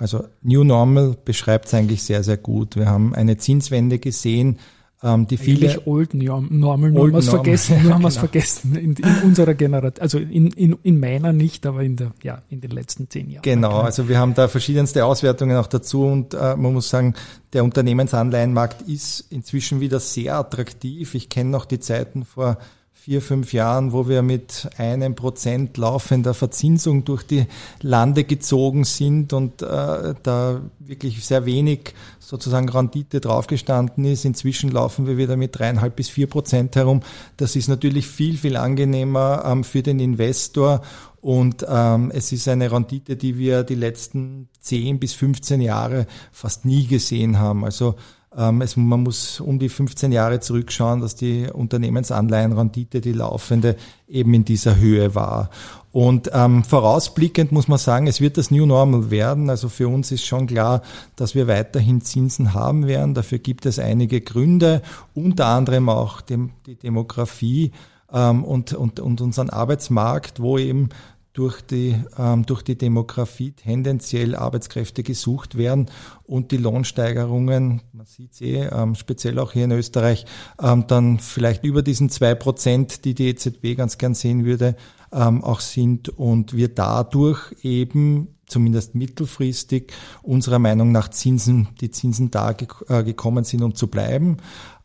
Also 0.02 0.26
New 0.42 0.64
Normal 0.64 1.16
beschreibt 1.24 1.68
es 1.68 1.76
eigentlich 1.76 2.02
sehr, 2.02 2.24
sehr 2.24 2.38
gut. 2.38 2.76
Wir 2.76 2.88
haben 2.88 3.14
eine 3.14 3.38
Zinswende 3.38 4.00
gesehen, 4.00 4.58
ähm, 5.04 5.28
die 5.28 5.38
viele 5.38 5.70
Eigentlich 5.70 5.86
Old 5.86 6.16
Normal, 6.16 6.90
nur 6.90 7.04
haben 7.04 7.12
wir 7.12 7.20
es 7.20 7.30
vergessen, 7.30 7.84
nur 7.84 7.94
haben 7.94 8.02
genau. 8.02 8.10
vergessen 8.20 8.76
in, 8.76 8.94
in 8.94 9.16
unserer 9.24 9.54
Generation, 9.54 10.02
also 10.02 10.18
in, 10.18 10.48
in, 10.48 10.76
in 10.82 11.00
meiner 11.00 11.34
nicht, 11.34 11.68
aber 11.68 11.84
in 11.84 11.98
der, 11.98 12.14
ja, 12.24 12.42
in 12.50 12.62
den 12.62 12.72
letzten 12.72 13.12
zehn 13.12 13.30
Jahren. 13.30 13.44
Genau, 13.44 13.82
also 13.82 14.10
wir 14.10 14.18
haben 14.18 14.34
da 14.34 14.48
verschiedenste 14.48 15.06
Auswertungen 15.06 15.56
auch 15.56 15.68
dazu 15.68 16.04
und 16.06 16.34
äh, 16.34 16.56
man 16.56 16.74
muss 16.74 16.90
sagen, 16.90 17.14
der 17.54 17.64
Unternehmensanleihenmarkt 17.64 18.82
ist 18.88 19.26
inzwischen 19.30 19.82
wieder 19.82 20.00
sehr 20.00 20.36
attraktiv. 20.36 21.14
Ich 21.14 21.30
kenne 21.30 21.52
noch 21.52 21.66
die 21.66 21.80
Zeiten 21.80 22.26
vor 22.26 22.58
vier, 23.04 23.24
fünf 23.24 23.52
Jahren, 23.52 23.94
wo 23.94 24.08
wir 24.08 24.22
mit 24.22 24.70
einem 24.78 25.16
Prozent 25.16 25.76
laufender 25.78 26.36
Verzinsung 26.36 27.04
durch 27.04 27.24
die 27.24 27.48
Lande 27.82 28.26
gezogen 28.26 28.84
sind 28.84 29.34
und 29.34 29.64
äh, 29.64 30.14
da 30.22 30.62
wirklich 30.78 31.26
sehr 31.26 31.48
wenig 31.48 31.96
sozusagen 32.20 32.70
Rendite 32.70 33.20
draufgestanden 33.20 34.06
ist. 34.06 34.24
Inzwischen 34.24 34.70
laufen 34.70 35.08
wir 35.08 35.18
wieder 35.18 35.36
mit 35.36 35.58
dreieinhalb 35.58 35.96
bis 35.96 36.10
vier 36.10 36.28
Prozent 36.28 36.76
herum. 36.76 37.02
Das 37.38 37.56
ist 37.56 37.70
natürlich 37.70 38.06
viel, 38.06 38.38
viel 38.38 38.56
angenehmer 38.56 39.46
ähm, 39.48 39.64
für 39.64 39.82
den 39.82 40.00
Investor 40.00 40.84
und 41.22 41.66
ähm, 41.68 42.12
es 42.14 42.32
ist 42.32 42.48
eine 42.48 42.72
Rendite, 42.72 43.16
die 43.16 43.36
wir 43.36 43.64
die 43.64 43.74
letzten 43.74 44.48
zehn 44.60 45.00
bis 45.00 45.14
15 45.14 45.60
Jahre 45.60 46.06
fast 46.32 46.66
nie 46.66 46.86
gesehen 46.86 47.40
haben. 47.40 47.66
Also 47.66 47.96
es, 48.34 48.78
man 48.78 49.04
muss 49.04 49.42
um 49.42 49.60
die 49.60 49.68
15 49.68 50.14
Jahre 50.14 50.40
zurückschauen, 50.40 51.02
dass 51.02 51.16
die 51.16 51.48
Unternehmensanleihenrendite, 51.52 53.02
die 53.02 53.12
laufende, 53.12 53.76
eben 54.08 54.34
in 54.34 54.46
dieser 54.46 54.78
Höhe 54.78 55.16
war. 55.16 55.50
Und 55.92 56.32
ähm, 56.34 56.64
vorausblickend 56.64 57.52
muss 57.52 57.68
man 57.68 57.78
sagen, 57.78 58.08
es 58.08 58.22
wird 58.22 58.38
das 58.38 58.50
New 58.50 58.66
Normal 58.66 59.12
werden. 59.12 59.50
Also 59.50 59.68
für 59.68 59.90
uns 59.90 60.12
ist 60.12 60.26
schon 60.26 60.48
klar, 60.48 60.82
dass 61.18 61.36
wir 61.36 61.48
weiterhin 61.48 62.02
Zinsen 62.02 62.54
haben 62.54 62.88
werden. 62.88 63.14
Dafür 63.14 63.40
gibt 63.40 63.66
es 63.66 63.78
einige 63.78 64.22
Gründe, 64.22 64.82
unter 65.14 65.48
anderem 65.48 65.90
auch 65.90 66.22
dem, 66.22 66.52
die 66.66 66.76
Demografie 66.76 67.74
ähm, 68.14 68.46
und, 68.46 68.74
und, 68.74 69.02
und 69.02 69.20
unseren 69.20 69.50
Arbeitsmarkt, 69.50 70.40
wo 70.40 70.58
eben 70.58 70.90
durch 71.34 71.62
die, 71.62 71.96
ähm, 72.18 72.46
durch 72.46 72.62
die 72.62 72.78
Demografie 72.78 73.52
tendenziell 73.52 74.36
Arbeitskräfte 74.36 75.02
gesucht 75.02 75.58
werden 75.58 75.90
und 76.24 76.52
die 76.52 76.58
Lohnsteigerungen, 76.58 77.82
man 77.94 78.06
sieht 78.06 78.34
es 78.34 78.42
eh, 78.42 78.64
ähm, 78.64 78.96
speziell 78.96 79.40
auch 79.40 79.54
hier 79.54 79.66
in 79.66 79.72
Österreich, 79.72 80.26
ähm, 80.62 80.86
dann 80.88 81.20
vielleicht 81.20 81.64
über 81.64 81.84
diesen 81.84 82.10
zwei 82.10 82.36
Prozent, 82.36 83.06
die 83.06 83.14
die 83.14 83.30
EZB 83.30 83.78
ganz 83.78 83.98
gern 83.98 84.14
sehen 84.14 84.44
würde, 84.44 84.76
ähm, 85.14 85.44
auch 85.44 85.62
sind 85.62 86.10
und 86.10 86.54
wir 86.54 86.70
dadurch 86.70 87.56
eben 87.64 88.36
zumindest 88.46 88.96
mittelfristig 88.96 89.94
unserer 90.22 90.60
Meinung 90.60 90.92
nach 90.92 91.10
Zinsen, 91.10 91.70
die 91.80 91.92
Zinsen 91.92 92.32
da 92.32 92.52
ge 92.52 92.68
äh, 92.90 93.04
gekommen 93.04 93.46
sind, 93.46 93.64
um 93.64 93.76
zu 93.76 93.88
bleiben. 93.88 94.38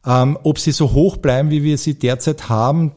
Ähm, 0.05 0.39
ob 0.45 0.61
sie 0.61 0.71
so 0.71 0.93
hoch 0.93 1.17
bleiben, 1.17 1.51
wie 1.51 1.65
wir 1.65 1.77
sie 1.77 1.99
derzeit 1.99 2.49
haben, 2.49 2.93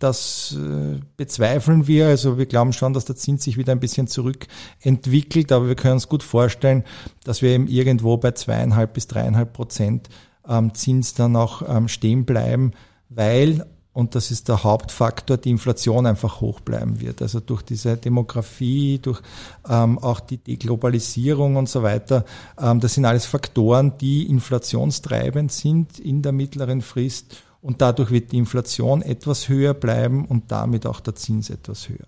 das 0.00 0.56
äh, 0.58 0.98
bezweifeln 1.16 1.86
wir. 1.86 2.08
Also 2.08 2.38
wir 2.38 2.46
glauben 2.46 2.72
schon, 2.72 2.92
dass 2.92 3.04
der 3.04 3.16
Zins 3.16 3.44
sich 3.44 3.56
wieder 3.56 3.72
ein 3.72 3.80
bisschen 3.80 4.08
zurückentwickelt, 4.08 5.52
aber 5.52 5.68
wir 5.68 5.76
können 5.76 5.94
uns 5.94 6.08
gut 6.08 6.22
vorstellen, 6.22 6.84
dass 7.24 7.42
wir 7.42 7.50
eben 7.50 7.68
irgendwo 7.68 8.16
bei 8.16 8.32
zweieinhalb 8.32 8.94
bis 8.94 9.06
dreieinhalb 9.06 9.52
Prozent 9.52 10.08
Zins 10.72 11.14
dann 11.14 11.36
auch 11.36 11.62
ähm, 11.68 11.86
stehen 11.86 12.24
bleiben, 12.24 12.72
weil 13.08 13.64
und 13.92 14.14
das 14.14 14.30
ist 14.30 14.48
der 14.48 14.62
Hauptfaktor, 14.62 15.36
die 15.36 15.50
Inflation 15.50 16.06
einfach 16.06 16.40
hoch 16.40 16.60
bleiben 16.60 17.00
wird. 17.00 17.22
Also 17.22 17.40
durch 17.40 17.62
diese 17.62 17.96
Demografie, 17.96 18.98
durch 18.98 19.20
ähm, 19.68 19.98
auch 19.98 20.20
die 20.20 20.38
Deglobalisierung 20.38 21.56
und 21.56 21.68
so 21.68 21.82
weiter. 21.82 22.24
Ähm, 22.60 22.78
das 22.78 22.94
sind 22.94 23.04
alles 23.04 23.26
Faktoren, 23.26 23.98
die 23.98 24.28
inflationstreibend 24.28 25.50
sind 25.50 25.98
in 25.98 26.22
der 26.22 26.32
mittleren 26.32 26.82
Frist 26.82 27.36
und 27.62 27.80
dadurch 27.80 28.10
wird 28.10 28.32
die 28.32 28.38
Inflation 28.38 29.02
etwas 29.02 29.48
höher 29.48 29.74
bleiben 29.74 30.24
und 30.24 30.50
damit 30.50 30.86
auch 30.86 31.00
der 31.00 31.14
Zins 31.14 31.50
etwas 31.50 31.88
höher. 31.88 32.06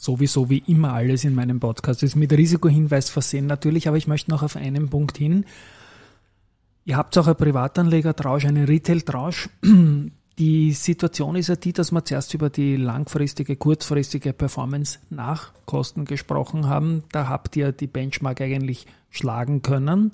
Sowieso 0.00 0.48
wie 0.48 0.62
immer 0.66 0.94
alles 0.94 1.24
in 1.24 1.34
meinem 1.34 1.60
Podcast 1.60 2.02
ist 2.02 2.16
mit 2.16 2.32
Risikohinweis 2.32 3.10
versehen 3.10 3.46
natürlich, 3.46 3.86
aber 3.86 3.98
ich 3.98 4.06
möchte 4.06 4.30
noch 4.30 4.42
auf 4.42 4.56
einen 4.56 4.88
Punkt 4.88 5.18
hin. 5.18 5.44
Ihr 6.86 6.96
habt 6.96 7.18
auch 7.18 7.26
eine 7.26 7.34
Privatanleger-Tranche, 7.34 8.48
eine 8.48 8.66
Retail-Tranche. 8.66 9.50
Die 10.38 10.72
Situation 10.72 11.36
ist 11.36 11.48
ja 11.48 11.56
die, 11.56 11.74
dass 11.74 11.92
wir 11.92 12.02
zuerst 12.02 12.32
über 12.32 12.48
die 12.48 12.76
langfristige, 12.76 13.56
kurzfristige 13.56 14.32
Performance 14.32 14.98
nach 15.10 15.52
Kosten 15.66 16.06
gesprochen 16.06 16.66
haben. 16.66 17.02
Da 17.12 17.28
habt 17.28 17.56
ihr 17.56 17.72
die 17.72 17.86
Benchmark 17.86 18.40
eigentlich 18.40 18.86
schlagen 19.10 19.60
können. 19.60 20.12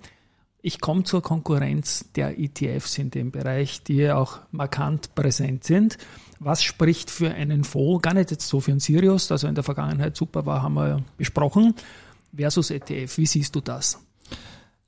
Ich 0.66 0.80
komme 0.80 1.04
zur 1.04 1.22
Konkurrenz 1.22 2.06
der 2.16 2.40
ETFs 2.40 2.98
in 2.98 3.12
dem 3.12 3.30
Bereich, 3.30 3.84
die 3.84 4.10
auch 4.10 4.40
markant 4.50 5.14
präsent 5.14 5.62
sind. 5.62 5.96
Was 6.40 6.64
spricht 6.64 7.08
für 7.08 7.30
einen 7.30 7.62
Fonds, 7.62 8.02
gar 8.02 8.14
nicht 8.14 8.32
jetzt 8.32 8.48
so 8.48 8.58
für 8.58 8.72
einen 8.72 8.80
Sirius, 8.80 9.30
also 9.30 9.46
in 9.46 9.54
der 9.54 9.62
Vergangenheit 9.62 10.16
super 10.16 10.44
war, 10.44 10.62
haben 10.62 10.74
wir 10.74 11.04
besprochen, 11.16 11.72
versus 12.34 12.72
ETF. 12.72 13.16
Wie 13.16 13.26
siehst 13.26 13.54
du 13.54 13.60
das? 13.60 14.00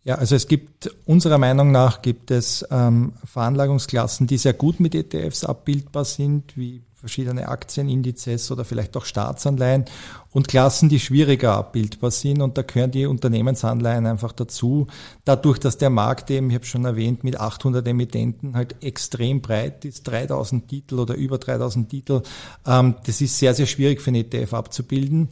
Ja, 0.02 0.16
also 0.16 0.34
es 0.34 0.48
gibt 0.48 0.90
unserer 1.06 1.38
Meinung 1.38 1.70
nach 1.70 2.02
gibt 2.02 2.32
es 2.32 2.66
ähm, 2.72 3.12
Veranlagungsklassen, 3.24 4.26
die 4.26 4.38
sehr 4.38 4.54
gut 4.54 4.80
mit 4.80 4.96
ETFs 4.96 5.44
abbildbar 5.44 6.04
sind, 6.04 6.56
wie 6.56 6.82
verschiedene 6.98 7.48
Aktienindizes 7.48 8.50
oder 8.50 8.64
vielleicht 8.64 8.96
auch 8.96 9.04
Staatsanleihen 9.04 9.84
und 10.32 10.48
Klassen, 10.48 10.88
die 10.88 10.98
schwieriger 10.98 11.54
abbildbar 11.54 12.11
sind. 12.11 12.42
Und 12.42 12.58
da 12.58 12.62
gehören 12.62 12.90
die 12.90 13.06
Unternehmensanleihen 13.06 14.06
einfach 14.06 14.32
dazu. 14.32 14.88
Dadurch, 15.24 15.58
dass 15.58 15.78
der 15.78 15.90
Markt 15.90 16.30
eben, 16.30 16.50
ich 16.50 16.56
habe 16.56 16.66
schon 16.66 16.84
erwähnt, 16.84 17.22
mit 17.22 17.38
800 17.38 17.87
Emittenten 17.87 18.56
halt 18.56 18.82
extrem 18.82 19.40
breit 19.40 19.84
ist, 19.84 20.08
3000 20.08 20.66
Titel 20.66 20.98
oder 20.98 21.14
über 21.14 21.38
3000 21.38 21.88
Titel, 21.88 22.22
ähm, 22.66 22.96
das 23.06 23.20
ist 23.20 23.38
sehr, 23.38 23.54
sehr 23.54 23.66
schwierig 23.66 24.02
für 24.02 24.08
einen 24.08 24.24
ETF 24.24 24.54
abzubilden. 24.54 25.28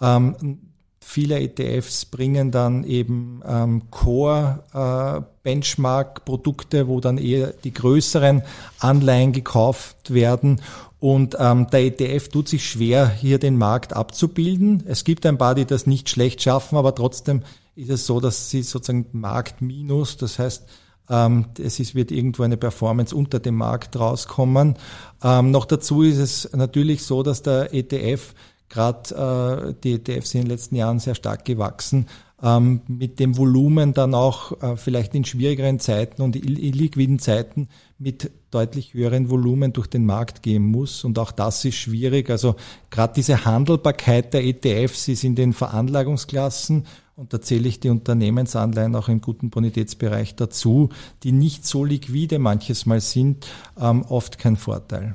Ähm, 0.00 0.58
Viele 1.02 1.40
ETFs 1.40 2.04
bringen 2.04 2.50
dann 2.50 2.84
eben 2.84 3.40
ähm, 3.44 3.90
Core-Benchmark-Produkte, 3.90 6.80
äh, 6.80 6.88
wo 6.88 7.00
dann 7.00 7.16
eher 7.16 7.54
die 7.64 7.72
größeren 7.72 8.42
Anleihen 8.78 9.32
gekauft 9.32 10.12
werden. 10.12 10.60
Und 11.00 11.36
ähm, 11.38 11.66
der 11.72 11.80
ETF 11.86 12.28
tut 12.28 12.48
sich 12.48 12.68
schwer, 12.68 13.08
hier 13.08 13.38
den 13.38 13.56
Markt 13.56 13.94
abzubilden. 13.94 14.84
Es 14.86 15.04
gibt 15.04 15.24
ein 15.24 15.38
paar, 15.38 15.54
die 15.54 15.64
das 15.64 15.86
nicht 15.86 16.10
schlecht 16.10 16.42
schaffen, 16.42 16.76
aber 16.76 16.94
trotzdem 16.94 17.42
ist 17.74 17.90
es 17.90 18.06
so, 18.06 18.20
dass 18.20 18.50
sie 18.50 18.62
sozusagen 18.62 19.06
Marktminus, 19.12 20.18
das 20.18 20.38
heißt, 20.38 20.64
ähm, 21.08 21.46
es 21.58 21.80
ist, 21.80 21.94
wird 21.94 22.12
irgendwo 22.12 22.42
eine 22.42 22.58
Performance 22.58 23.14
unter 23.14 23.40
dem 23.40 23.56
Markt 23.56 23.98
rauskommen. 23.98 24.76
Ähm, 25.22 25.50
noch 25.50 25.64
dazu 25.64 26.02
ist 26.02 26.18
es 26.18 26.50
natürlich 26.52 27.02
so, 27.02 27.22
dass 27.22 27.42
der 27.42 27.72
ETF 27.72 28.34
gerade 28.68 29.74
äh, 29.74 29.74
die 29.82 29.94
ETFs 29.94 30.34
in 30.34 30.42
den 30.42 30.50
letzten 30.50 30.76
Jahren 30.76 31.00
sehr 31.00 31.14
stark 31.14 31.44
gewachsen, 31.44 32.06
ähm, 32.42 32.80
mit 32.88 33.20
dem 33.20 33.36
Volumen 33.36 33.92
dann 33.92 34.14
auch 34.14 34.60
äh, 34.62 34.76
vielleicht 34.76 35.14
in 35.14 35.24
schwierigeren 35.24 35.78
Zeiten 35.78 36.22
und 36.22 36.36
illiquiden 36.36 37.18
Zeiten 37.18 37.68
mit 37.98 38.30
deutlich 38.50 38.94
höheren 38.94 39.30
Volumen 39.30 39.72
durch 39.72 39.86
den 39.86 40.06
Markt 40.06 40.42
gehen 40.42 40.64
muss. 40.64 41.04
Und 41.04 41.18
auch 41.18 41.32
das 41.32 41.64
ist 41.64 41.76
schwierig. 41.76 42.30
Also 42.30 42.56
gerade 42.90 43.12
diese 43.14 43.44
Handelbarkeit 43.44 44.32
der 44.32 44.44
ETFs 44.44 45.08
ist 45.08 45.24
in 45.24 45.34
den 45.34 45.52
Veranlagungsklassen 45.52 46.86
und 47.20 47.34
da 47.34 47.42
zähle 47.42 47.68
ich 47.68 47.80
die 47.80 47.90
Unternehmensanleihen 47.90 48.96
auch 48.96 49.10
im 49.10 49.20
guten 49.20 49.50
Bonitätsbereich 49.50 50.36
dazu, 50.36 50.88
die 51.22 51.32
nicht 51.32 51.66
so 51.66 51.84
liquide 51.84 52.38
manches 52.38 52.86
Mal 52.86 53.02
sind, 53.02 53.46
ähm, 53.78 54.02
oft 54.08 54.38
kein 54.38 54.56
Vorteil. 54.56 55.14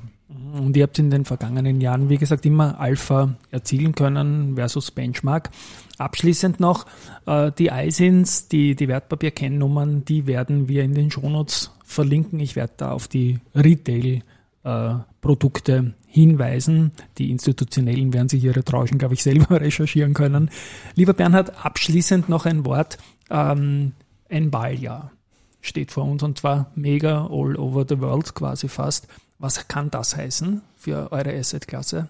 Und 0.56 0.78
ihr 0.78 0.84
habt 0.84 1.00
in 1.00 1.10
den 1.10 1.26
vergangenen 1.26 1.82
Jahren, 1.82 2.08
wie 2.08 2.18
gesagt, 2.18 2.46
immer 2.46 2.80
Alpha 2.80 3.36
erzielen 3.52 3.94
können 3.94 4.56
versus 4.56 4.92
Benchmark. 4.92 5.50
Abschließend 5.98 6.62
noch, 6.62 6.86
äh, 7.26 7.52
die 7.58 7.68
ISINs, 7.68 8.48
die, 8.48 8.74
die 8.76 8.88
Wertpapierkennnummern, 8.88 10.06
die 10.06 10.28
werden 10.28 10.70
wir 10.70 10.84
in 10.84 10.94
den 10.94 11.12
Shownotes 11.12 11.72
verlinken. 11.84 12.40
Ich 12.40 12.56
werde 12.56 12.72
da 12.78 12.92
auf 12.92 13.10
die 13.10 13.42
Retail-Produkte 13.54 15.74
äh, 15.74 15.92
hinweisen. 16.08 16.94
Die 17.18 17.32
institutionellen 17.32 18.14
werden 18.14 18.30
sich 18.30 18.42
ihre 18.42 18.64
Tranchen, 18.64 18.98
glaube 18.98 19.16
ich, 19.16 19.24
selber 19.24 19.60
recherchieren 19.62 20.14
können. 20.14 20.50
Lieber 20.96 21.12
Bernhard, 21.12 21.66
abschließend 21.66 22.30
noch 22.30 22.46
ein 22.46 22.66
Wort. 22.66 22.98
Ähm, 23.30 23.92
ein 24.30 24.54
Wahljahr 24.54 25.12
steht 25.60 25.92
vor 25.92 26.06
uns 26.06 26.24
und 26.24 26.38
zwar 26.38 26.72
mega 26.76 27.26
all 27.26 27.58
over 27.58 27.86
the 27.88 28.00
world 28.00 28.34
quasi 28.36 28.70
fast. 28.70 29.10
Was 29.38 29.68
kann 29.68 29.92
das 29.92 30.16
heißen 30.16 30.62
für 30.78 31.12
eure 31.12 31.38
Assetklasse? 31.38 32.10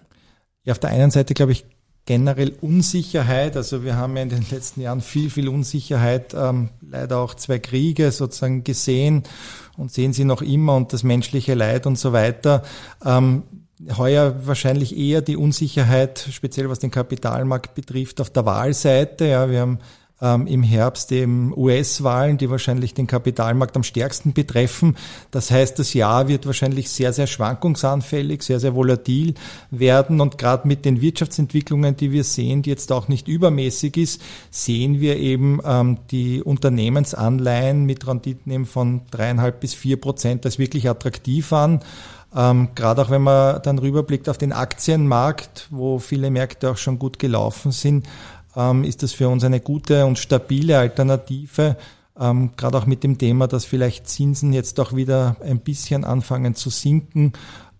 Ja, 0.64 0.72
auf 0.72 0.78
der 0.78 0.90
einen 0.90 1.10
Seite 1.10 1.34
glaube 1.34 1.52
ich 1.52 1.64
generell 2.06 2.56
Unsicherheit. 2.60 3.56
Also 3.56 3.84
wir 3.84 3.96
haben 3.96 4.16
ja 4.16 4.22
in 4.22 4.28
den 4.28 4.46
letzten 4.50 4.80
Jahren 4.80 5.00
viel, 5.00 5.28
viel 5.28 5.48
Unsicherheit, 5.48 6.34
ähm, 6.34 6.70
leider 6.80 7.18
auch 7.18 7.34
zwei 7.34 7.58
Kriege 7.58 8.12
sozusagen 8.12 8.64
gesehen 8.64 9.24
und 9.76 9.92
sehen 9.92 10.12
sie 10.12 10.24
noch 10.24 10.40
immer 10.40 10.76
und 10.76 10.92
das 10.92 11.02
menschliche 11.02 11.54
Leid 11.54 11.86
und 11.86 11.98
so 11.98 12.12
weiter. 12.12 12.62
Ähm, 13.04 13.42
heuer 13.96 14.46
wahrscheinlich 14.46 14.96
eher 14.96 15.20
die 15.20 15.36
Unsicherheit, 15.36 16.26
speziell 16.30 16.70
was 16.70 16.78
den 16.78 16.90
Kapitalmarkt 16.90 17.74
betrifft, 17.74 18.20
auf 18.20 18.30
der 18.30 18.46
Wahlseite. 18.46 19.26
Ja, 19.26 19.50
wir 19.50 19.60
haben 19.60 19.78
ähm, 20.20 20.46
im 20.46 20.62
Herbst 20.62 21.12
eben 21.12 21.52
US-Wahlen, 21.56 22.38
die 22.38 22.50
wahrscheinlich 22.50 22.94
den 22.94 23.06
Kapitalmarkt 23.06 23.76
am 23.76 23.82
stärksten 23.82 24.32
betreffen. 24.32 24.96
Das 25.30 25.50
heißt, 25.50 25.78
das 25.78 25.94
Jahr 25.94 26.28
wird 26.28 26.46
wahrscheinlich 26.46 26.88
sehr, 26.88 27.12
sehr 27.12 27.26
schwankungsanfällig, 27.26 28.42
sehr, 28.42 28.60
sehr 28.60 28.74
volatil 28.74 29.34
werden. 29.70 30.20
Und 30.20 30.38
gerade 30.38 30.66
mit 30.66 30.84
den 30.84 31.00
Wirtschaftsentwicklungen, 31.00 31.96
die 31.96 32.12
wir 32.12 32.24
sehen, 32.24 32.62
die 32.62 32.70
jetzt 32.70 32.92
auch 32.92 33.08
nicht 33.08 33.28
übermäßig 33.28 33.96
ist, 33.96 34.22
sehen 34.50 35.00
wir 35.00 35.16
eben 35.16 35.60
ähm, 35.64 35.98
die 36.10 36.42
Unternehmensanleihen 36.42 37.84
mit 37.84 38.06
Renditen 38.06 38.50
eben 38.52 38.66
von 38.66 39.02
dreieinhalb 39.10 39.60
bis 39.60 39.74
vier 39.74 40.00
Prozent 40.00 40.46
als 40.46 40.58
wirklich 40.58 40.88
attraktiv 40.88 41.52
an. 41.52 41.80
Ähm, 42.34 42.68
Gerade 42.74 43.02
auch 43.02 43.10
wenn 43.10 43.22
man 43.22 43.62
dann 43.62 43.78
rüberblickt 43.78 44.28
auf 44.28 44.36
den 44.36 44.52
Aktienmarkt, 44.52 45.68
wo 45.70 45.98
viele 45.98 46.30
Märkte 46.30 46.70
auch 46.70 46.76
schon 46.76 46.98
gut 46.98 47.18
gelaufen 47.18 47.72
sind, 47.72 48.06
ähm, 48.56 48.84
ist 48.84 49.02
das 49.02 49.12
für 49.12 49.28
uns 49.28 49.44
eine 49.44 49.60
gute 49.60 50.06
und 50.06 50.18
stabile 50.18 50.78
Alternative. 50.78 51.76
Ähm, 52.18 52.50
Gerade 52.56 52.78
auch 52.78 52.86
mit 52.86 53.04
dem 53.04 53.18
Thema, 53.18 53.46
dass 53.46 53.64
vielleicht 53.64 54.08
Zinsen 54.08 54.52
jetzt 54.52 54.80
auch 54.80 54.96
wieder 54.96 55.36
ein 55.40 55.60
bisschen 55.60 56.04
anfangen 56.04 56.54
zu 56.54 56.70
sinken, 56.70 57.34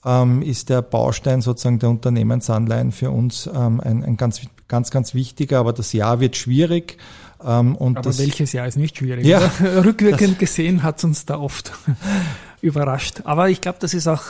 ähm, 0.04 0.42
ist 0.42 0.68
der 0.68 0.82
Baustein 0.82 1.40
sozusagen 1.40 1.78
der 1.78 1.88
Unternehmensanleihen 1.88 2.92
für 2.92 3.10
uns 3.10 3.48
ähm, 3.52 3.80
ein, 3.80 4.04
ein 4.04 4.16
ganz, 4.16 4.42
ganz, 4.68 4.90
ganz 4.90 5.14
wichtiger. 5.14 5.58
Aber 5.58 5.72
das 5.72 5.92
Jahr 5.92 6.20
wird 6.20 6.36
schwierig. 6.36 6.98
Ähm, 7.42 7.74
und 7.74 7.96
Aber 7.96 8.10
das, 8.10 8.18
welches 8.18 8.52
Jahr 8.52 8.66
ist 8.66 8.76
nicht 8.76 8.98
schwierig? 8.98 9.26
Ja, 9.26 9.50
Rückwirkend 9.84 10.38
gesehen 10.38 10.82
hat 10.82 10.98
es 10.98 11.04
uns 11.04 11.24
da 11.24 11.38
oft 11.38 11.72
überrascht. 12.60 13.22
Aber 13.24 13.48
ich 13.48 13.62
glaube, 13.62 13.78
das 13.80 13.94
ist 13.94 14.06
auch 14.06 14.22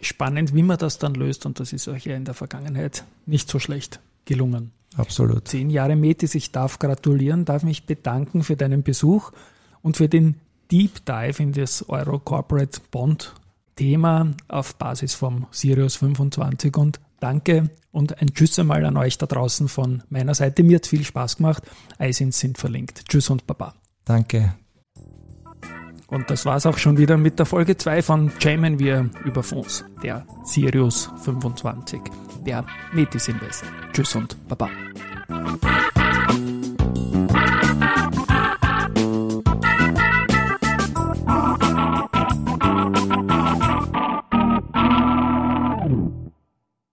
spannend, 0.00 0.54
wie 0.54 0.62
man 0.62 0.78
das 0.78 0.98
dann 0.98 1.14
löst. 1.14 1.44
Und 1.44 1.58
das 1.58 1.72
ist 1.72 1.88
euch 1.88 2.06
ja 2.06 2.14
in 2.14 2.24
der 2.24 2.34
Vergangenheit 2.34 3.04
nicht 3.26 3.50
so 3.50 3.58
schlecht 3.58 4.00
gelungen. 4.24 4.70
Absolut. 4.98 5.48
Zehn 5.48 5.70
Jahre 5.70 5.96
Metis, 5.96 6.34
ich 6.34 6.52
darf 6.52 6.78
gratulieren, 6.78 7.44
darf 7.44 7.62
mich 7.62 7.86
bedanken 7.86 8.42
für 8.42 8.56
deinen 8.56 8.82
Besuch 8.82 9.32
und 9.80 9.96
für 9.96 10.08
den 10.08 10.34
Deep 10.70 11.06
Dive 11.06 11.42
in 11.42 11.52
das 11.52 11.88
Euro 11.88 12.18
Corporate 12.18 12.80
Bond 12.90 13.34
Thema 13.76 14.32
auf 14.48 14.74
Basis 14.74 15.14
vom 15.14 15.46
Sirius 15.52 15.96
25 15.96 16.76
und 16.76 17.00
danke 17.20 17.70
und 17.92 18.20
ein 18.20 18.34
Tschüss 18.34 18.58
einmal 18.58 18.84
an 18.84 18.96
euch 18.96 19.18
da 19.18 19.26
draußen 19.26 19.68
von 19.68 20.02
meiner 20.10 20.34
Seite. 20.34 20.64
Mir 20.64 20.76
hat 20.76 20.86
viel 20.86 21.04
Spaß 21.04 21.36
gemacht. 21.36 21.62
Eisins 21.96 22.40
sind 22.40 22.58
verlinkt. 22.58 23.08
Tschüss 23.08 23.30
und 23.30 23.46
Baba. 23.46 23.74
Danke. 24.04 24.54
Und 26.08 26.30
das 26.30 26.46
war's 26.46 26.64
auch 26.64 26.78
schon 26.78 26.96
wieder 26.96 27.18
mit 27.18 27.38
der 27.38 27.46
Folge 27.46 27.76
2 27.76 28.02
von 28.02 28.32
Jamen 28.40 28.78
wir 28.78 29.10
über 29.24 29.42
Fonds, 29.42 29.84
der 30.02 30.26
Sirius 30.42 31.10
25, 31.22 32.00
der 32.46 32.64
Metis 32.92 33.28
Invest. 33.28 33.64
Tschüss 33.92 34.14
und 34.16 34.36
Baba. 34.48 34.70